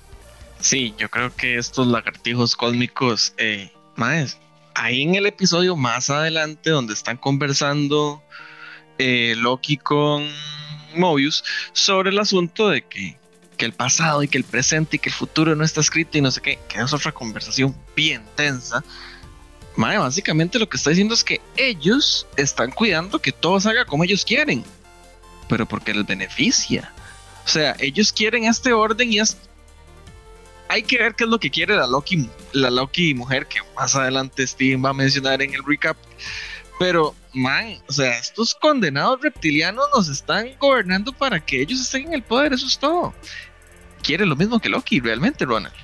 Sí, 0.61 0.95
yo 0.99 1.09
creo 1.09 1.35
que 1.35 1.59
estos 1.59 1.87
lagartijos 1.87 2.57
cósmicos, 2.57 3.35
eh, 3.37 3.71
ahí 4.75 5.03
en 5.03 5.15
el 5.15 5.27
episodio 5.27 5.77
más 5.77 6.11
adelante 6.11 6.71
donde 6.71 6.95
están 6.95 7.17
conversando 7.17 8.23
eh, 8.99 9.35
Loki 9.37 9.77
con 9.77 10.29
Mobius 10.95 11.45
sobre 11.73 12.11
el 12.11 12.19
asunto 12.19 12.69
de 12.69 12.83
que, 12.83 13.19
que, 13.57 13.65
el 13.65 13.73
pasado 13.73 14.23
y 14.23 14.29
que 14.29 14.39
el 14.39 14.45
presente 14.45 14.97
y 14.97 14.99
que 14.99 15.11
el 15.11 15.15
futuro 15.15 15.55
no 15.55 15.65
está 15.65 15.81
escrito 15.81 16.19
y 16.19 16.21
no 16.21 16.31
sé 16.31 16.41
qué, 16.41 16.59
que 16.69 16.79
es 16.79 16.93
otra 16.93 17.13
conversación 17.13 17.77
bien 17.95 18.23
tensa. 18.35 18.83
Mae, 19.77 19.99
básicamente 19.99 20.59
lo 20.59 20.69
que 20.69 20.79
está 20.79 20.91
diciendo 20.91 21.13
es 21.13 21.23
que 21.23 21.41
ellos 21.57 22.27
están 22.37 22.71
cuidando 22.71 23.21
que 23.21 23.33
todo 23.33 23.61
salga 23.61 23.85
como 23.85 24.05
ellos 24.05 24.25
quieren, 24.25 24.65
pero 25.49 25.67
porque 25.67 25.93
les 25.93 26.07
beneficia. 26.07 26.93
O 27.47 27.49
sea, 27.49 27.77
ellos 27.79 28.13
quieren 28.13 28.45
este 28.45 28.73
orden 28.73 29.13
y 29.13 29.21
es. 29.21 29.37
Hay 30.69 30.83
que 30.83 30.99
ver 30.99 31.15
qué 31.15 31.25
es 31.25 31.31
lo 31.31 31.39
que 31.39 31.49
quiere 31.49 31.77
la 31.77 31.87
Loki, 31.87 32.29
la 32.53 32.71
Loki 32.71 33.15
mujer, 33.15 33.47
que 33.47 33.61
más 33.77 33.95
adelante 33.95 34.45
Steven 34.45 34.85
va 34.85 34.91
a 34.91 34.95
mencionar 34.95 35.41
en 35.41 35.55
el 35.55 35.65
recap. 35.65 35.97
Pero, 36.81 37.15
man, 37.33 37.79
o 37.89 37.93
sea, 37.93 38.19
estos 38.19 38.53
condenados 38.55 39.21
reptilianos 39.23 39.85
nos 39.95 40.09
están 40.09 40.51
gobernando 40.59 41.13
para 41.13 41.39
que 41.39 41.63
ellos 41.63 41.81
estén 41.81 42.09
en 42.09 42.15
el 42.15 42.23
poder, 42.23 42.53
eso 42.53 42.67
es 42.67 42.77
todo. 42.79 43.15
Quiere 44.03 44.27
lo 44.27 44.35
mismo 44.35 44.59
que 44.59 44.69
Loki, 44.69 44.99
realmente, 44.99 45.45
Ronald. 45.45 45.75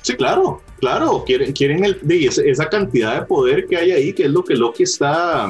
Sí, 0.00 0.14
claro, 0.16 0.62
claro, 0.80 1.22
quieren, 1.24 1.52
quieren 1.52 1.84
el, 1.84 2.00
esa 2.10 2.68
cantidad 2.68 3.20
de 3.20 3.26
poder 3.26 3.66
que 3.66 3.76
hay 3.76 3.90
ahí, 3.92 4.12
que 4.14 4.24
es 4.24 4.30
lo 4.30 4.42
que 4.42 4.54
Loki 4.54 4.82
está, 4.82 5.48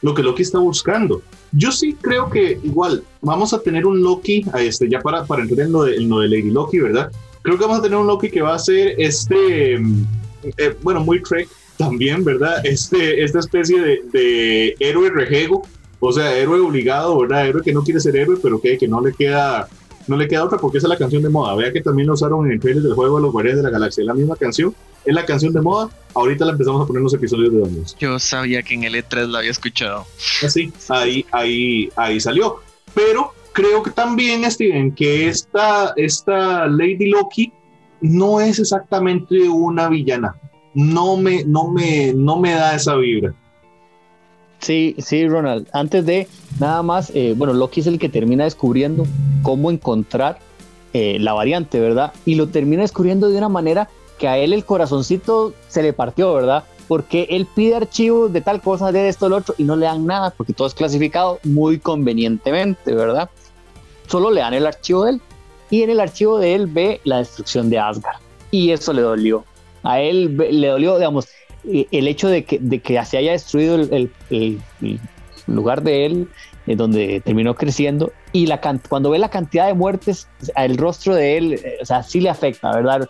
lo 0.00 0.14
que 0.14 0.22
Loki 0.22 0.42
está 0.42 0.58
buscando. 0.58 1.22
Yo 1.52 1.70
sí 1.70 1.94
creo 2.00 2.30
que 2.30 2.58
igual 2.62 3.04
vamos 3.20 3.52
a 3.52 3.60
tener 3.60 3.86
un 3.86 4.02
Loki, 4.02 4.44
este, 4.58 4.88
ya 4.88 5.00
para, 5.00 5.24
para 5.24 5.42
entrar 5.42 5.66
en 5.66 5.72
lo, 5.72 5.82
de, 5.84 6.00
lo 6.00 6.20
de 6.20 6.28
Lady 6.28 6.50
Loki, 6.50 6.78
¿verdad? 6.78 7.10
Creo 7.42 7.58
que 7.58 7.64
vamos 7.64 7.78
a 7.78 7.82
tener 7.82 7.98
un 7.98 8.06
Loki 8.06 8.30
que 8.30 8.40
va 8.40 8.54
a 8.54 8.58
ser 8.58 8.94
este, 8.98 9.74
eh, 9.74 10.76
bueno, 10.82 11.00
muy 11.00 11.22
Trek 11.22 11.48
también, 11.76 12.24
¿verdad? 12.24 12.64
Este, 12.64 13.22
esta 13.22 13.40
especie 13.40 13.80
de, 13.80 14.02
de 14.12 14.76
héroe 14.78 15.10
rejego, 15.10 15.62
o 16.00 16.12
sea, 16.12 16.36
héroe 16.36 16.60
obligado, 16.60 17.18
¿verdad? 17.18 17.46
Héroe 17.46 17.62
que 17.62 17.72
no 17.72 17.82
quiere 17.82 18.00
ser 18.00 18.16
héroe, 18.16 18.38
pero 18.42 18.60
que, 18.60 18.78
que 18.78 18.88
no 18.88 19.00
le 19.00 19.12
queda 19.12 19.68
no 20.08 20.16
le 20.16 20.26
queda 20.26 20.44
otra 20.44 20.58
porque 20.58 20.78
esa 20.78 20.86
es 20.86 20.90
la 20.90 20.98
canción 20.98 21.22
de 21.22 21.28
moda. 21.28 21.54
Vea 21.54 21.72
que 21.72 21.80
también 21.80 22.08
lo 22.08 22.14
usaron 22.14 22.46
en 22.46 22.52
el 22.52 22.60
trailer 22.60 22.82
del 22.82 22.94
juego 22.94 23.16
de 23.16 23.22
los 23.22 23.32
Guardianes 23.32 23.62
de 23.62 23.70
la 23.70 23.70
Galaxia. 23.70 24.02
Es 24.02 24.06
la 24.06 24.14
misma 24.14 24.36
canción, 24.36 24.74
es 25.04 25.14
la 25.14 25.24
canción 25.24 25.52
de 25.52 25.60
moda. 25.60 25.90
Ahorita 26.14 26.44
la 26.44 26.52
empezamos 26.52 26.82
a 26.82 26.86
poner 26.86 27.00
en 27.00 27.04
los 27.04 27.14
episodios 27.14 27.52
de 27.52 27.60
Dominus. 27.60 27.96
Yo 27.98 28.18
sabía 28.18 28.62
que 28.62 28.74
en 28.74 28.84
el 28.84 28.94
E3 28.94 29.28
la 29.28 29.38
había 29.38 29.50
escuchado. 29.50 30.06
Así, 30.44 30.72
ahí, 30.88 31.24
ahí, 31.32 31.88
ahí 31.96 32.20
salió. 32.20 32.60
Pero 32.94 33.32
creo 33.52 33.82
que 33.82 33.90
también, 33.90 34.48
Steven, 34.50 34.94
que 34.94 35.28
esta, 35.28 35.92
esta 35.96 36.66
Lady 36.66 37.10
Loki 37.10 37.52
no 38.00 38.40
es 38.40 38.58
exactamente 38.58 39.48
una 39.48 39.88
villana. 39.88 40.36
No 40.74 41.16
me, 41.16 41.44
no 41.44 41.70
me, 41.70 42.12
no 42.14 42.38
me 42.38 42.52
da 42.52 42.74
esa 42.74 42.96
vibra. 42.96 43.34
Sí, 44.58 44.94
sí, 44.98 45.26
Ronald. 45.26 45.68
Antes 45.72 46.06
de 46.06 46.28
nada 46.60 46.82
más, 46.82 47.10
eh, 47.14 47.34
bueno, 47.36 47.52
Loki 47.52 47.80
es 47.80 47.86
el 47.86 47.98
que 47.98 48.08
termina 48.08 48.44
descubriendo 48.44 49.06
cómo 49.42 49.70
encontrar 49.70 50.38
eh, 50.92 51.18
la 51.18 51.32
variante, 51.32 51.80
¿verdad? 51.80 52.12
Y 52.24 52.36
lo 52.36 52.48
termina 52.48 52.82
descubriendo 52.82 53.28
de 53.28 53.38
una 53.38 53.48
manera 53.48 53.88
que 54.22 54.28
a 54.28 54.38
él 54.38 54.52
el 54.52 54.64
corazoncito 54.64 55.52
se 55.66 55.82
le 55.82 55.92
partió, 55.92 56.32
¿verdad? 56.32 56.62
Porque 56.86 57.26
él 57.30 57.44
pide 57.44 57.74
archivos 57.74 58.32
de 58.32 58.40
tal 58.40 58.62
cosa, 58.62 58.92
de 58.92 59.08
esto, 59.08 59.28
lo 59.28 59.38
otro, 59.38 59.52
y 59.58 59.64
no 59.64 59.74
le 59.74 59.86
dan 59.86 60.06
nada, 60.06 60.30
porque 60.30 60.52
todo 60.52 60.68
es 60.68 60.74
clasificado 60.74 61.40
muy 61.42 61.80
convenientemente, 61.80 62.94
¿verdad? 62.94 63.28
Solo 64.06 64.30
le 64.30 64.42
dan 64.42 64.54
el 64.54 64.64
archivo 64.64 65.06
de 65.06 65.10
él. 65.10 65.20
Y 65.70 65.82
en 65.82 65.90
el 65.90 65.98
archivo 65.98 66.38
de 66.38 66.54
él 66.54 66.68
ve 66.68 67.00
la 67.02 67.18
destrucción 67.18 67.68
de 67.68 67.80
Asgard. 67.80 68.20
Y 68.52 68.70
eso 68.70 68.92
le 68.92 69.02
dolió. 69.02 69.44
A 69.82 69.98
él 69.98 70.36
le 70.36 70.68
dolió, 70.68 70.98
digamos, 70.98 71.26
el 71.64 72.06
hecho 72.06 72.28
de 72.28 72.44
que, 72.44 72.60
de 72.60 72.78
que 72.78 73.04
se 73.04 73.18
haya 73.18 73.32
destruido 73.32 73.74
el, 73.74 74.60
lugar 75.48 75.82
de 75.82 76.06
él, 76.06 76.28
eh, 76.68 76.76
donde 76.76 77.20
terminó 77.24 77.56
creciendo, 77.56 78.12
y 78.32 78.46
la 78.46 78.60
cuando 78.88 79.10
ve 79.10 79.18
la 79.18 79.28
cantidad 79.28 79.66
de 79.66 79.74
muertes, 79.74 80.28
el 80.56 80.76
rostro 80.76 81.14
de 81.14 81.36
él, 81.36 81.52
eh, 81.54 81.78
o 81.82 81.84
sea, 81.84 82.02
sí 82.02 82.20
le 82.20 82.30
afecta, 82.30 82.72
¿verdad? 82.74 83.08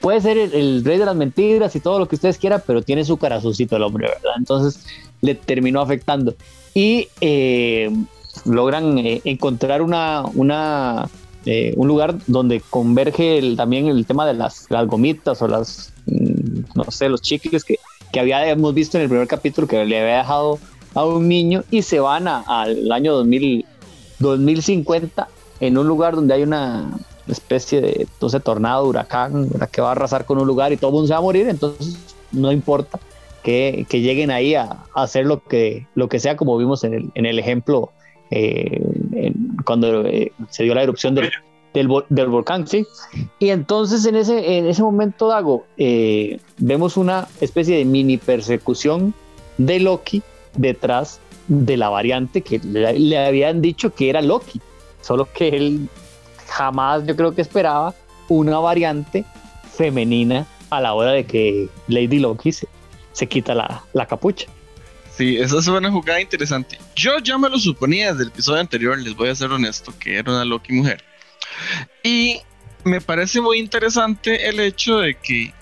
Puede 0.00 0.20
ser 0.20 0.38
el, 0.38 0.84
rey 0.84 0.98
de 0.98 1.04
las 1.04 1.16
mentiras 1.16 1.76
y 1.76 1.80
todo 1.80 1.98
lo 1.98 2.08
que 2.08 2.14
ustedes 2.14 2.38
quieran, 2.38 2.62
pero 2.66 2.82
tiene 2.82 3.04
su 3.04 3.16
corazoncito 3.16 3.76
el 3.76 3.82
hombre, 3.82 4.08
¿verdad? 4.08 4.34
Entonces 4.38 4.86
le 5.20 5.34
terminó 5.34 5.80
afectando. 5.80 6.34
Y 6.74 7.08
eh, 7.20 7.90
logran 8.44 8.96
encontrar 8.96 9.82
una, 9.82 10.24
una 10.34 11.08
un 11.76 11.86
lugar 11.86 12.16
donde 12.26 12.62
converge 12.70 13.54
también 13.54 13.86
el 13.88 14.06
tema 14.06 14.26
de 14.26 14.32
las, 14.32 14.66
las 14.70 14.86
gomitas 14.86 15.42
o 15.42 15.46
las 15.46 15.92
no 16.74 16.84
sé, 16.90 17.08
los 17.08 17.22
chicles 17.22 17.64
que, 17.64 17.78
que 18.12 18.20
habíamos 18.20 18.74
visto 18.74 18.96
en 18.96 19.04
el 19.04 19.08
primer 19.08 19.28
capítulo 19.28 19.66
que 19.66 19.84
le 19.84 20.00
había 20.00 20.18
dejado 20.18 20.58
a 20.94 21.04
un 21.04 21.28
niño 21.28 21.64
y 21.70 21.82
se 21.82 22.00
van 22.00 22.28
al 22.28 22.92
año 22.92 23.14
2000, 23.14 23.66
2050 24.18 25.28
en 25.60 25.78
un 25.78 25.86
lugar 25.86 26.14
donde 26.14 26.34
hay 26.34 26.42
una 26.42 26.90
especie 27.28 27.80
de 27.80 27.92
entonces, 28.02 28.42
tornado, 28.42 28.86
huracán, 28.86 29.48
que 29.72 29.80
va 29.80 29.88
a 29.88 29.92
arrasar 29.92 30.26
con 30.26 30.38
un 30.38 30.46
lugar 30.46 30.72
y 30.72 30.76
todo 30.76 30.90
el 30.90 30.94
mundo 30.94 31.06
se 31.06 31.14
va 31.14 31.18
a 31.18 31.22
morir, 31.22 31.48
entonces 31.48 31.96
no 32.32 32.52
importa 32.52 32.98
que, 33.42 33.86
lleguen 33.90 34.30
ahí 34.30 34.54
a, 34.54 34.84
hacer 34.94 35.26
lo 35.26 35.42
que, 35.42 35.86
lo 35.94 36.08
que 36.08 36.18
sea, 36.18 36.36
como 36.36 36.56
vimos 36.56 36.84
en 36.84 37.12
el, 37.14 37.38
ejemplo 37.38 37.92
eh, 38.30 38.82
cuando 39.64 40.06
eh, 40.06 40.32
se 40.50 40.64
dio 40.64 40.74
la 40.74 40.82
erupción 40.82 41.14
del, 41.14 41.30
del, 41.74 42.28
volcán, 42.28 42.66
¿sí? 42.66 42.86
Y 43.38 43.50
entonces 43.50 44.06
en 44.06 44.16
ese, 44.16 44.58
en 44.58 44.66
ese 44.66 44.82
momento, 44.82 45.28
Dago, 45.28 45.64
eh, 45.76 46.40
vemos 46.58 46.96
una 46.96 47.28
especie 47.40 47.76
de 47.76 47.84
mini 47.84 48.16
persecución 48.16 49.12
de 49.58 49.80
Loki 49.80 50.22
detrás 50.56 51.20
de 51.48 51.76
la 51.76 51.88
variante 51.88 52.42
que 52.42 52.58
le, 52.58 53.18
habían 53.18 53.60
dicho 53.60 53.94
que 53.94 54.10
era 54.10 54.22
Loki, 54.22 54.60
solo 55.00 55.28
que 55.32 55.48
él 55.48 55.88
jamás 56.48 57.06
yo 57.06 57.16
creo 57.16 57.34
que 57.34 57.42
esperaba 57.42 57.94
una 58.28 58.58
variante 58.58 59.24
femenina 59.76 60.46
a 60.70 60.80
la 60.80 60.94
hora 60.94 61.12
de 61.12 61.24
que 61.24 61.68
Lady 61.88 62.18
Loki 62.18 62.52
se, 62.52 62.68
se 63.12 63.26
quita 63.26 63.54
la, 63.54 63.84
la 63.92 64.06
capucha. 64.06 64.46
Sí, 65.16 65.36
esa 65.36 65.58
es 65.58 65.68
una 65.68 65.90
jugada 65.90 66.20
interesante. 66.20 66.78
Yo 66.96 67.18
ya 67.18 67.38
me 67.38 67.48
lo 67.48 67.58
suponía 67.58 68.10
desde 68.10 68.24
el 68.24 68.28
episodio 68.30 68.60
anterior, 68.60 68.98
les 68.98 69.14
voy 69.14 69.28
a 69.28 69.34
ser 69.34 69.52
honesto, 69.52 69.92
que 69.98 70.16
era 70.16 70.32
una 70.32 70.44
Loki 70.44 70.72
mujer. 70.72 71.04
Y 72.02 72.40
me 72.82 73.00
parece 73.00 73.40
muy 73.40 73.58
interesante 73.58 74.48
el 74.48 74.58
hecho 74.58 74.98
de 74.98 75.14
que 75.14 75.52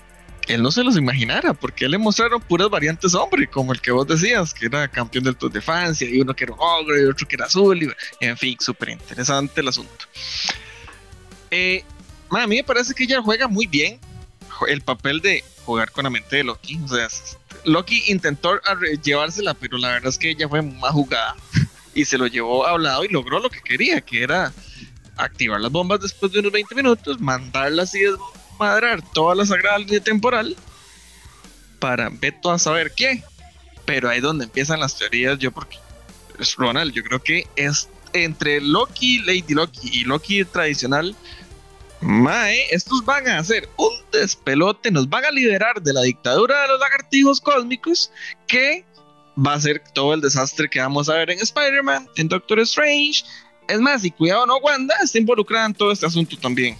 él 0.47 0.61
no 0.61 0.71
se 0.71 0.83
los 0.83 0.97
imaginara, 0.97 1.53
porque 1.53 1.85
él 1.85 1.91
le 1.91 1.97
mostraron 1.97 2.41
puras 2.41 2.69
variantes 2.69 3.13
hombre, 3.13 3.47
como 3.47 3.73
el 3.73 3.81
que 3.81 3.91
vos 3.91 4.07
decías, 4.07 4.53
que 4.53 4.65
era 4.65 4.87
campeón 4.87 5.23
del 5.23 5.35
Tour 5.35 5.51
de 5.51 5.61
Francia, 5.61 6.07
y 6.07 6.19
uno 6.21 6.35
que 6.35 6.43
era 6.43 6.53
un 6.53 6.59
ogro, 6.59 6.99
y 6.99 7.05
otro 7.05 7.27
que 7.27 7.35
era 7.35 7.45
azul, 7.45 7.81
y, 7.81 7.89
en 8.25 8.37
fin, 8.37 8.57
súper 8.59 8.89
interesante 8.89 9.61
el 9.61 9.67
asunto. 9.67 10.05
Eh, 11.51 11.83
a 12.29 12.47
mí 12.47 12.57
me 12.57 12.63
parece 12.63 12.93
que 12.93 13.03
ella 13.03 13.21
juega 13.21 13.47
muy 13.47 13.67
bien 13.67 13.99
el 14.67 14.81
papel 14.81 15.21
de 15.21 15.43
jugar 15.65 15.91
con 15.91 16.03
la 16.03 16.09
mente 16.09 16.37
de 16.37 16.43
Loki. 16.43 16.79
O 16.83 16.87
sea, 16.87 17.07
Loki 17.65 18.03
intentó 18.07 18.59
llevársela, 19.03 19.53
pero 19.53 19.77
la 19.77 19.89
verdad 19.89 20.09
es 20.09 20.17
que 20.17 20.31
ella 20.31 20.49
fue 20.49 20.61
más 20.61 20.91
jugada 20.91 21.35
y 21.93 22.05
se 22.05 22.17
lo 22.17 22.27
llevó 22.27 22.65
a 22.65 22.75
un 22.75 22.83
lado 22.83 23.03
y 23.05 23.09
logró 23.09 23.39
lo 23.39 23.49
que 23.49 23.61
quería, 23.61 24.01
que 24.01 24.23
era 24.23 24.51
activar 25.15 25.61
las 25.61 25.71
bombas 25.71 26.01
después 26.01 26.31
de 26.31 26.39
unos 26.39 26.51
20 26.51 26.75
minutos, 26.75 27.21
mandarlas 27.21 27.93
y 27.95 28.03
desmadrar 28.53 29.01
toda 29.13 29.35
la 29.35 29.45
sagrada 29.45 29.79
línea 29.79 29.99
temporal 29.99 30.55
para 31.79 32.09
Beto 32.09 32.51
a 32.51 32.59
saber 32.59 32.93
qué. 32.95 33.23
Pero 33.85 34.09
ahí 34.09 34.17
es 34.17 34.23
donde 34.23 34.45
empiezan 34.45 34.79
las 34.79 34.97
teorías, 34.97 35.37
yo 35.39 35.51
porque 35.51 35.77
es 36.39 36.55
Ronald, 36.55 36.93
yo 36.93 37.03
creo 37.03 37.21
que 37.21 37.47
es 37.55 37.89
entre 38.13 38.61
Loki, 38.61 39.19
Lady 39.19 39.53
Loki 39.53 39.89
y 39.91 40.03
Loki 40.05 40.45
tradicional, 40.45 41.15
Mae, 41.99 42.65
estos 42.71 43.03
van 43.05 43.27
a 43.29 43.39
hacer 43.39 43.69
un 43.77 43.93
despelote, 44.11 44.91
nos 44.91 45.07
van 45.07 45.23
a 45.23 45.31
liberar 45.31 45.81
de 45.81 45.93
la 45.93 46.01
dictadura 46.01 46.63
de 46.63 46.67
los 46.67 46.79
lagartijos 46.79 47.39
cósmicos 47.39 48.11
que 48.45 48.83
va 49.37 49.53
a 49.53 49.61
ser 49.61 49.81
todo 49.93 50.13
el 50.13 50.19
desastre 50.19 50.69
que 50.69 50.81
vamos 50.81 51.07
a 51.07 51.15
ver 51.15 51.31
en 51.31 51.39
Spider-Man, 51.39 52.09
en 52.17 52.27
Doctor 52.27 52.59
Strange, 52.59 53.23
es 53.69 53.79
más, 53.79 54.03
y 54.03 54.11
cuidado, 54.11 54.45
no, 54.45 54.57
Wanda 54.57 54.95
está 55.01 55.17
involucrada 55.17 55.65
en 55.65 55.73
todo 55.73 55.91
este 55.91 56.05
asunto 56.05 56.37
también. 56.37 56.77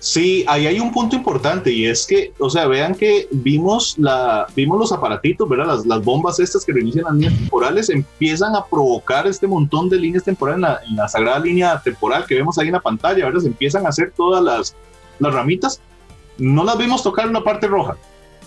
Sí, 0.00 0.44
ahí 0.46 0.68
hay 0.68 0.78
un 0.78 0.92
punto 0.92 1.16
importante 1.16 1.72
y 1.72 1.86
es 1.86 2.06
que, 2.06 2.32
o 2.38 2.48
sea, 2.48 2.68
vean 2.68 2.94
que 2.94 3.26
vimos, 3.32 3.96
la, 3.98 4.46
vimos 4.54 4.78
los 4.78 4.92
aparatitos, 4.92 5.48
¿verdad? 5.48 5.66
Las, 5.66 5.86
las 5.86 6.04
bombas 6.04 6.38
estas 6.38 6.64
que 6.64 6.72
reinician 6.72 7.04
las 7.04 7.14
líneas 7.14 7.34
temporales 7.34 7.90
empiezan 7.90 8.54
a 8.54 8.64
provocar 8.64 9.26
este 9.26 9.48
montón 9.48 9.88
de 9.88 9.96
líneas 9.96 10.22
temporales 10.22 10.64
en 10.88 10.96
la, 10.96 11.08
sagrada 11.08 11.40
línea 11.40 11.80
temporal 11.82 12.26
que 12.26 12.36
vemos 12.36 12.58
ahí 12.58 12.68
en 12.68 12.74
la 12.74 12.80
pantalla, 12.80 13.24
¿verdad? 13.24 13.40
Se 13.40 13.48
empiezan 13.48 13.86
a 13.86 13.88
hacer 13.88 14.12
todas 14.16 14.42
las, 14.42 14.76
las 15.18 15.34
ramitas. 15.34 15.80
No 16.38 16.62
las 16.62 16.78
vimos 16.78 17.02
tocar 17.02 17.26
en 17.26 17.32
la 17.32 17.42
parte 17.42 17.66
roja. 17.66 17.96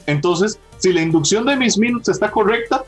Entonces, 0.05 0.57
si 0.77 0.93
la 0.93 1.01
inducción 1.01 1.45
de 1.45 1.57
mis 1.57 1.77
minutes 1.77 2.07
está 2.07 2.31
correcta, 2.31 2.85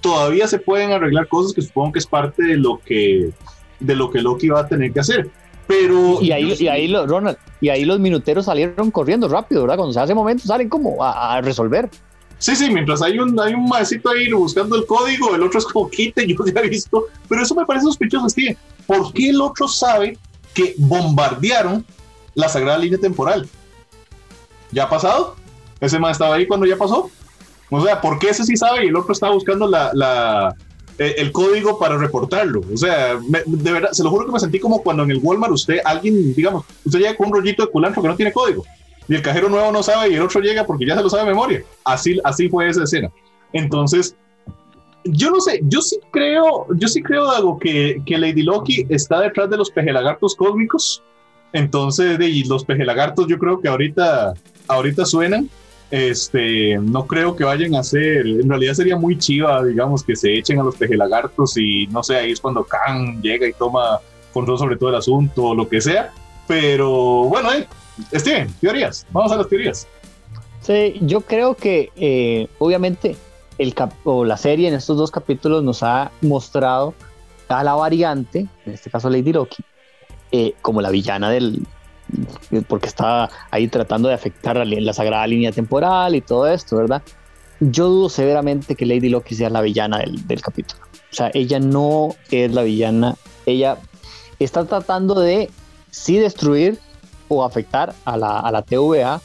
todavía 0.00 0.46
se 0.46 0.58
pueden 0.58 0.92
arreglar 0.92 1.28
cosas 1.28 1.52
que 1.52 1.60
supongo 1.60 1.92
que 1.92 1.98
es 1.98 2.06
parte 2.06 2.42
de 2.42 2.56
lo 2.56 2.80
que, 2.82 3.30
de 3.78 3.94
lo 3.94 4.10
que 4.10 4.22
Loki 4.22 4.48
va 4.48 4.60
a 4.60 4.68
tener 4.68 4.90
que 4.92 5.00
hacer. 5.00 5.30
Pero 5.66 6.20
y 6.22 6.32
ahí, 6.32 6.54
y 6.58 6.68
ahí 6.68 6.92
Ronald, 6.92 7.36
y 7.60 7.68
ahí 7.68 7.84
los 7.84 8.00
minuteros 8.00 8.46
salieron 8.46 8.90
corriendo 8.90 9.28
rápido, 9.28 9.62
¿verdad? 9.62 9.76
Cuando 9.76 9.92
se 9.92 10.00
hace 10.00 10.14
momento 10.14 10.46
salen 10.46 10.68
como 10.68 11.04
a, 11.04 11.40
resolver. 11.40 11.90
Sí, 12.38 12.56
sí, 12.56 12.70
mientras 12.70 13.02
hay 13.02 13.18
un, 13.18 13.38
hay 13.38 13.52
un 13.52 13.68
maecito 13.68 14.08
ahí 14.08 14.32
buscando 14.32 14.76
el 14.76 14.86
código, 14.86 15.34
el 15.34 15.42
otro 15.42 15.58
es 15.58 15.66
como 15.66 15.90
quite, 15.90 16.26
yo 16.28 16.36
ya 16.46 16.60
he 16.60 16.68
visto, 16.68 17.06
pero 17.28 17.42
eso 17.42 17.54
me 17.54 17.66
parece 17.66 17.84
sospechoso, 17.84 18.28
Steve. 18.28 18.56
¿Por 18.86 19.12
qué 19.12 19.30
el 19.30 19.40
otro 19.40 19.68
sabe 19.68 20.18
que 20.54 20.74
bombardearon 20.78 21.84
la 22.34 22.48
sagrada 22.48 22.78
línea 22.78 22.98
temporal? 22.98 23.46
¿Ya 24.72 24.84
ha 24.84 24.88
pasado? 24.88 25.36
¿Ese 25.80 25.98
man 25.98 26.12
estaba 26.12 26.36
ahí 26.36 26.46
cuando 26.46 26.66
ya 26.66 26.76
pasó? 26.76 27.10
O 27.70 27.84
sea, 27.84 28.00
¿por 28.00 28.18
qué 28.18 28.30
ese 28.30 28.44
sí 28.44 28.56
sabe 28.56 28.84
y 28.84 28.88
el 28.88 28.96
otro 28.96 29.12
está 29.12 29.30
buscando 29.30 29.68
la, 29.68 30.56
eh, 31.00 31.14
el 31.16 31.32
código 31.32 31.78
para 31.78 31.96
reportarlo? 31.96 32.60
O 32.72 32.76
sea, 32.76 33.18
de 33.46 33.72
verdad, 33.72 33.90
se 33.92 34.04
lo 34.04 34.10
juro 34.10 34.26
que 34.26 34.32
me 34.32 34.38
sentí 34.38 34.60
como 34.60 34.82
cuando 34.82 35.02
en 35.02 35.12
el 35.12 35.20
Walmart 35.22 35.52
usted, 35.52 35.78
alguien, 35.82 36.34
digamos, 36.34 36.66
usted 36.84 36.98
llega 36.98 37.16
con 37.16 37.28
un 37.28 37.34
rollito 37.34 37.64
de 37.64 37.72
culantro 37.72 38.02
que 38.02 38.08
no 38.08 38.16
tiene 38.16 38.32
código 38.32 38.64
y 39.08 39.14
el 39.14 39.22
cajero 39.22 39.48
nuevo 39.48 39.72
no 39.72 39.82
sabe 39.82 40.10
y 40.10 40.14
el 40.14 40.22
otro 40.22 40.40
llega 40.40 40.64
porque 40.64 40.86
ya 40.86 40.96
se 40.96 41.02
lo 41.02 41.10
sabe 41.10 41.24
de 41.24 41.30
memoria. 41.30 41.64
Así, 41.84 42.20
así 42.22 42.48
fue 42.50 42.68
esa 42.68 42.84
escena. 42.84 43.10
Entonces, 43.52 44.14
yo 45.04 45.30
no 45.30 45.40
sé, 45.40 45.60
yo 45.64 45.80
sí 45.80 45.98
creo, 46.12 46.66
yo 46.76 46.86
sí 46.86 47.02
creo, 47.02 47.30
algo 47.30 47.58
que, 47.58 48.02
que 48.04 48.18
Lady 48.18 48.42
Loki 48.42 48.86
está 48.88 49.20
detrás 49.20 49.48
de 49.48 49.56
los 49.56 49.70
pejelagartos 49.70 50.36
cósmicos. 50.36 51.02
Entonces, 51.52 52.18
de, 52.18 52.44
los 52.46 52.64
pejelagartos 52.64 53.26
yo 53.26 53.38
creo 53.38 53.58
que 53.58 53.68
ahorita, 53.68 54.34
ahorita 54.68 55.04
suenan 55.06 55.48
este, 55.90 56.78
no 56.78 57.06
creo 57.06 57.34
que 57.34 57.44
vayan 57.44 57.74
a 57.74 57.80
hacer, 57.80 58.26
en 58.26 58.48
realidad 58.48 58.74
sería 58.74 58.96
muy 58.96 59.18
chiva, 59.18 59.64
digamos, 59.64 60.04
que 60.04 60.14
se 60.14 60.38
echen 60.38 60.60
a 60.60 60.62
los 60.62 60.76
pejelagartos 60.76 61.56
y 61.56 61.86
no 61.88 62.02
sé, 62.02 62.16
ahí 62.16 62.32
es 62.32 62.40
cuando 62.40 62.64
Khan 62.64 63.20
llega 63.20 63.48
y 63.48 63.52
toma 63.52 64.00
control 64.32 64.58
sobre 64.58 64.76
todo 64.76 64.90
el 64.90 64.96
asunto 64.96 65.44
o 65.46 65.54
lo 65.54 65.68
que 65.68 65.80
sea, 65.80 66.12
pero 66.46 67.24
bueno, 67.24 67.52
eh, 67.52 67.66
Steven, 68.14 68.52
teorías, 68.60 69.06
vamos 69.10 69.32
a 69.32 69.36
las 69.36 69.48
teorías. 69.48 69.88
Sí, 70.60 70.94
yo 71.00 71.22
creo 71.22 71.54
que 71.54 71.90
eh, 71.96 72.46
obviamente 72.58 73.16
el 73.58 73.74
o 74.04 74.24
la 74.24 74.36
serie 74.36 74.68
en 74.68 74.74
estos 74.74 74.96
dos 74.96 75.10
capítulos 75.10 75.64
nos 75.64 75.82
ha 75.82 76.12
mostrado 76.20 76.94
a 77.48 77.64
la 77.64 77.74
variante, 77.74 78.46
en 78.64 78.72
este 78.72 78.90
caso 78.90 79.10
Lady 79.10 79.32
Loki, 79.32 79.64
eh, 80.30 80.54
como 80.62 80.80
la 80.80 80.90
villana 80.90 81.30
del, 81.30 81.66
porque 82.68 82.86
está 82.86 83.30
ahí 83.50 83.68
tratando 83.68 84.08
de 84.08 84.14
afectar 84.14 84.56
la, 84.66 84.92
sagrada 84.92 85.26
línea 85.26 85.52
temporal 85.52 86.14
y 86.14 86.20
todo 86.20 86.46
esto, 86.46 86.76
¿verdad? 86.76 87.02
Yo 87.60 87.88
dudo 87.88 88.08
severamente 88.08 88.74
que 88.74 88.86
Lady 88.86 89.08
Loki 89.08 89.34
sea 89.34 89.50
la 89.50 89.60
villana 89.60 89.98
del, 89.98 90.26
del 90.26 90.40
capítulo. 90.40 90.80
O 91.12 91.14
sea, 91.14 91.30
ella 91.34 91.58
no 91.58 92.14
es 92.30 92.52
la 92.52 92.62
villana, 92.62 93.16
ella 93.46 93.78
está 94.38 94.64
tratando 94.64 95.20
de 95.20 95.50
sí 95.90 96.18
destruir 96.18 96.78
o 97.28 97.44
afectar 97.44 97.94
a 98.04 98.16
la, 98.16 98.40
a 98.40 98.50
la 98.50 98.62
TVA, 98.62 99.20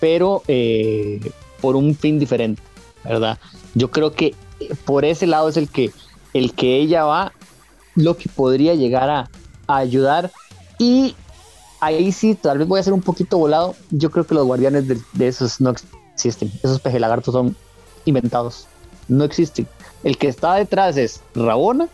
pero 0.00 0.42
eh, 0.48 1.20
por 1.60 1.76
un 1.76 1.94
fin 1.94 2.18
diferente, 2.18 2.62
¿verdad? 3.04 3.38
Yo 3.74 3.90
creo 3.90 4.12
que 4.12 4.34
por 4.84 5.04
ese 5.04 5.26
lado 5.26 5.48
es 5.48 5.56
el 5.56 5.68
que, 5.68 5.90
el 6.32 6.54
que 6.54 6.76
ella 6.76 7.04
va, 7.04 7.32
lo 7.94 8.16
que 8.16 8.28
podría 8.28 8.74
llegar 8.74 9.10
a, 9.10 9.30
a 9.66 9.76
ayudar 9.76 10.30
y 10.78 11.14
ahí 11.82 12.12
sí, 12.12 12.36
tal 12.36 12.58
vez 12.58 12.68
voy 12.68 12.78
a 12.78 12.82
ser 12.82 12.92
un 12.92 13.02
poquito 13.02 13.36
volado. 13.36 13.74
Yo 13.90 14.10
creo 14.10 14.24
que 14.24 14.34
los 14.34 14.46
guardianes 14.46 14.86
de, 14.86 15.26
esos 15.26 15.60
no 15.60 15.74
existen. 16.14 16.50
Esos 16.62 16.80
pejelagartos 16.80 17.34
son 17.34 17.56
inventados. 18.04 18.68
No 19.08 19.24
existen. 19.24 19.66
El 20.04 20.16
que 20.16 20.28
está 20.28 20.54
detrás 20.54 20.96
es 20.96 21.20
Rabona, 21.34 21.88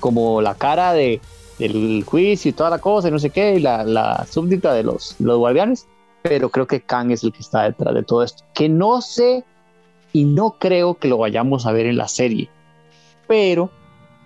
como 0.00 0.42
la 0.42 0.56
cara 0.56 0.92
de, 0.92 1.20
del 1.60 2.02
juicio 2.04 2.48
y 2.48 2.52
toda 2.52 2.68
la 2.68 2.80
cosa, 2.80 3.08
y 3.08 3.10
no 3.12 3.20
sé 3.20 3.30
qué, 3.30 3.54
y 3.54 3.60
la, 3.60 4.26
súbdita 4.28 4.74
de 4.74 4.82
los, 4.82 5.14
guardianes. 5.20 5.86
Pero 6.22 6.48
creo 6.50 6.66
que 6.66 6.80
Kang 6.80 7.12
es 7.12 7.22
el 7.22 7.32
que 7.32 7.40
está 7.40 7.62
detrás 7.62 7.94
de 7.94 8.02
todo 8.02 8.24
esto. 8.24 8.42
Que 8.54 8.68
no 8.68 9.00
sé 9.00 9.44
y 10.12 10.24
no 10.24 10.56
creo 10.58 10.94
que 10.94 11.06
lo 11.06 11.16
vayamos 11.16 11.64
a 11.64 11.70
ver 11.70 11.86
en 11.86 11.96
la 11.96 12.08
serie. 12.08 12.50
Pero 13.28 13.70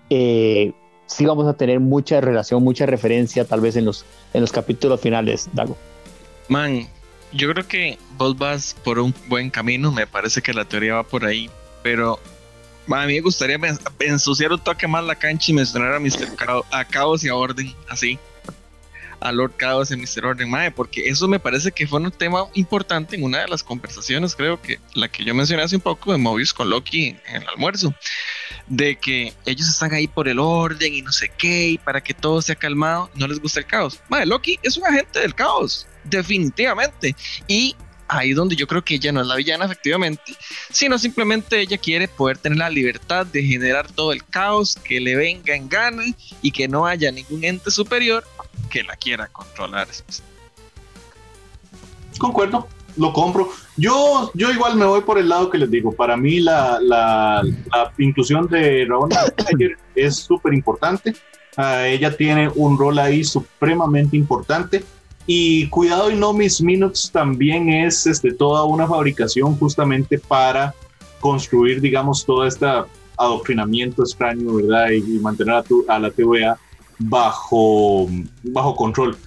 eh, 0.09 0.73
sí 1.05 1.25
vamos 1.25 1.47
a 1.47 1.53
tener 1.53 1.79
mucha 1.79 2.21
relación, 2.21 2.63
mucha 2.63 2.85
referencia 2.85 3.45
tal 3.45 3.61
vez 3.61 3.75
en 3.75 3.85
los, 3.85 4.05
en 4.33 4.41
los 4.41 4.51
capítulos 4.51 5.01
finales, 5.01 5.49
Dago. 5.53 5.77
Man, 6.47 6.87
yo 7.31 7.51
creo 7.51 7.67
que 7.67 7.97
vos 8.17 8.37
vas 8.37 8.75
por 8.83 8.99
un 8.99 9.13
buen 9.27 9.49
camino, 9.49 9.91
me 9.91 10.07
parece 10.07 10.41
que 10.41 10.53
la 10.53 10.65
teoría 10.65 10.95
va 10.95 11.03
por 11.03 11.25
ahí, 11.25 11.49
pero 11.81 12.19
a 12.89 13.05
mí 13.05 13.13
me 13.13 13.21
gustaría 13.21 13.57
ensuciar 13.99 14.51
un 14.51 14.59
toque 14.59 14.87
más 14.87 15.03
la 15.03 15.15
cancha 15.15 15.51
y 15.51 15.55
mencionar 15.55 15.93
a 15.93 15.99
Mr. 15.99 16.35
Caos, 16.35 16.65
a 16.71 16.85
Caos 16.85 17.23
y 17.23 17.29
a 17.29 17.35
Orden, 17.35 17.73
así 17.87 18.19
a 19.23 19.31
Lord 19.31 19.53
Chaos 19.57 19.89
y 19.91 19.95
Mr. 19.95 20.25
Orden 20.25 20.49
Mae, 20.49 20.71
porque 20.71 21.07
eso 21.07 21.27
me 21.27 21.39
parece 21.39 21.71
que 21.71 21.87
fue 21.87 21.99
un 21.99 22.11
tema 22.11 22.45
importante 22.53 23.15
en 23.15 23.23
una 23.23 23.39
de 23.39 23.47
las 23.47 23.63
conversaciones, 23.63 24.35
creo 24.35 24.61
que 24.61 24.79
la 24.93 25.07
que 25.07 25.23
yo 25.23 25.33
mencioné 25.33 25.63
hace 25.63 25.77
un 25.77 25.81
poco 25.81 26.11
de 26.11 26.17
Mobius 26.17 26.53
con 26.53 26.69
Loki 26.69 27.15
en, 27.25 27.41
el 27.41 27.47
almuerzo, 27.47 27.93
de 28.67 28.97
que 28.97 29.33
ellos 29.45 29.67
están 29.67 29.93
ahí 29.93 30.07
por 30.07 30.27
el 30.27 30.39
orden 30.39 30.93
y 30.93 31.01
no 31.01 31.11
sé 31.11 31.31
qué, 31.37 31.69
y 31.69 31.77
para 31.77 32.01
que 32.01 32.13
todo 32.13 32.41
sea 32.41 32.55
calmado, 32.55 33.09
no 33.15 33.27
les 33.27 33.39
gusta 33.39 33.59
el 33.59 33.65
caos. 33.65 33.99
Mae, 34.09 34.25
Loki 34.25 34.59
es 34.61 34.77
un 34.77 34.85
agente 34.85 35.19
del 35.19 35.33
caos, 35.33 35.87
definitivamente, 36.03 37.15
y 37.47 37.75
ahí 38.07 38.33
donde 38.33 38.55
yo 38.55 38.67
creo 38.67 38.83
que 38.83 38.95
ella 38.95 39.11
no 39.11 39.21
es 39.21 39.27
la 39.27 39.35
villana 39.35 39.65
efectivamente, 39.65 40.35
sino 40.69 40.97
simplemente 40.97 41.61
ella 41.61 41.77
quiere 41.77 42.07
poder 42.07 42.37
tener 42.37 42.57
la 42.57 42.69
libertad 42.69 43.25
de 43.25 43.43
generar 43.43 43.91
todo 43.91 44.11
el 44.11 44.23
caos 44.25 44.77
que 44.83 44.99
le 44.99 45.15
venga 45.15 45.55
en 45.55 45.69
gana 45.69 46.03
y 46.41 46.51
que 46.51 46.67
no 46.67 46.85
haya 46.85 47.11
ningún 47.11 47.43
ente 47.43 47.71
superior 47.71 48.23
que 48.73 48.83
la 48.83 48.95
quiera 48.95 49.27
controlar. 49.27 49.87
Concuerdo, 52.17 52.67
lo 52.97 53.13
compro. 53.13 53.49
Yo, 53.77 54.31
yo 54.33 54.51
igual 54.51 54.75
me 54.77 54.85
voy 54.85 55.01
por 55.01 55.19
el 55.19 55.29
lado 55.29 55.51
que 55.51 55.59
les 55.59 55.69
digo. 55.69 55.91
Para 55.91 56.17
mí 56.17 56.39
la, 56.39 56.79
la, 56.81 57.43
inclusión 57.99 58.47
de 58.47 58.85
Raúl 58.89 59.09
es 59.95 60.15
súper 60.15 60.55
importante. 60.55 61.13
Ah, 61.55 61.85
ella 61.85 62.17
tiene 62.17 62.49
un 62.55 62.75
rol 62.75 62.97
ahí 62.97 63.23
supremamente 63.23 64.17
importante. 64.17 64.83
Y 65.27 65.67
cuidado 65.69 66.09
y 66.09 66.15
no 66.15 66.33
mis 66.33 66.59
minutes 66.59 67.11
también 67.11 67.69
es 67.69 68.07
este, 68.07 68.33
toda 68.33 68.63
una 68.63 68.87
fabricación 68.87 69.55
justamente 69.55 70.17
para 70.17 70.73
construir, 71.19 71.79
digamos, 71.79 72.25
todo 72.25 72.45
este 72.45 72.65
adoctrinamiento 73.17 74.01
extraño, 74.01 74.55
¿verdad? 74.55 74.89
Y, 74.89 75.19
mantener 75.19 75.53
a, 75.53 75.63
a 75.89 75.99
la 75.99 76.09
TVA 76.09 76.57
bajo, 76.99 78.07
bajo 78.43 78.75
control. 78.75 79.17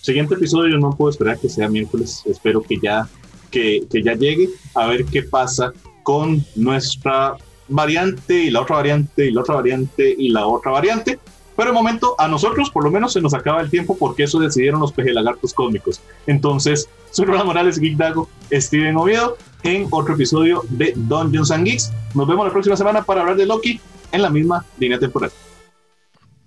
Siguiente 0.00 0.34
episodio 0.34 0.78
no 0.78 0.90
puedo 0.90 1.10
esperar 1.10 1.38
que 1.38 1.48
sea 1.48 1.68
miércoles, 1.68 2.22
espero 2.26 2.62
que 2.62 2.78
ya, 2.80 3.08
que, 3.50 3.86
que 3.90 4.02
ya 4.02 4.14
llegue 4.14 4.48
a 4.74 4.86
ver 4.86 5.04
qué 5.04 5.22
pasa 5.22 5.72
con 6.02 6.44
nuestra 6.54 7.36
variante 7.68 8.44
y 8.44 8.50
la 8.50 8.60
otra 8.60 8.76
variante 8.76 9.26
y 9.26 9.32
la 9.32 9.40
otra 9.40 9.56
variante 9.56 10.14
y 10.16 10.28
la 10.28 10.46
otra 10.46 10.70
variante. 10.70 11.18
Pero 11.56 11.70
de 11.70 11.74
momento, 11.74 12.14
a 12.18 12.28
nosotros 12.28 12.70
por 12.70 12.84
lo 12.84 12.90
menos 12.90 13.14
se 13.14 13.20
nos 13.20 13.32
acaba 13.34 13.62
el 13.62 13.70
tiempo 13.70 13.96
porque 13.98 14.24
eso 14.24 14.38
decidieron 14.38 14.80
los 14.80 14.92
pejelagartos 14.92 15.54
cósmicos. 15.54 16.00
Entonces, 16.26 16.88
soy 17.10 17.24
Ronald 17.24 17.46
Morales, 17.46 17.78
Geek 17.78 17.96
Dago, 17.96 18.28
Steven 18.52 18.96
Oviedo, 18.96 19.38
en 19.62 19.88
otro 19.90 20.14
episodio 20.14 20.62
de 20.68 20.92
Dungeons 20.94 21.50
and 21.50 21.64
Geeks. 21.64 21.92
Nos 22.14 22.28
vemos 22.28 22.46
la 22.46 22.52
próxima 22.52 22.76
semana 22.76 23.02
para 23.02 23.22
hablar 23.22 23.36
de 23.36 23.46
Loki 23.46 23.80
en 24.12 24.22
la 24.22 24.30
misma 24.30 24.64
línea 24.78 24.98
temporal. 24.98 25.30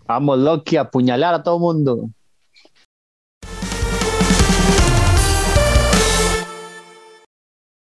Vamos, 0.09 0.39
Loki, 0.39 0.75
a 0.75 0.81
apuñalar 0.81 1.35
a 1.35 1.43
todo 1.43 1.59
mundo. 1.59 2.09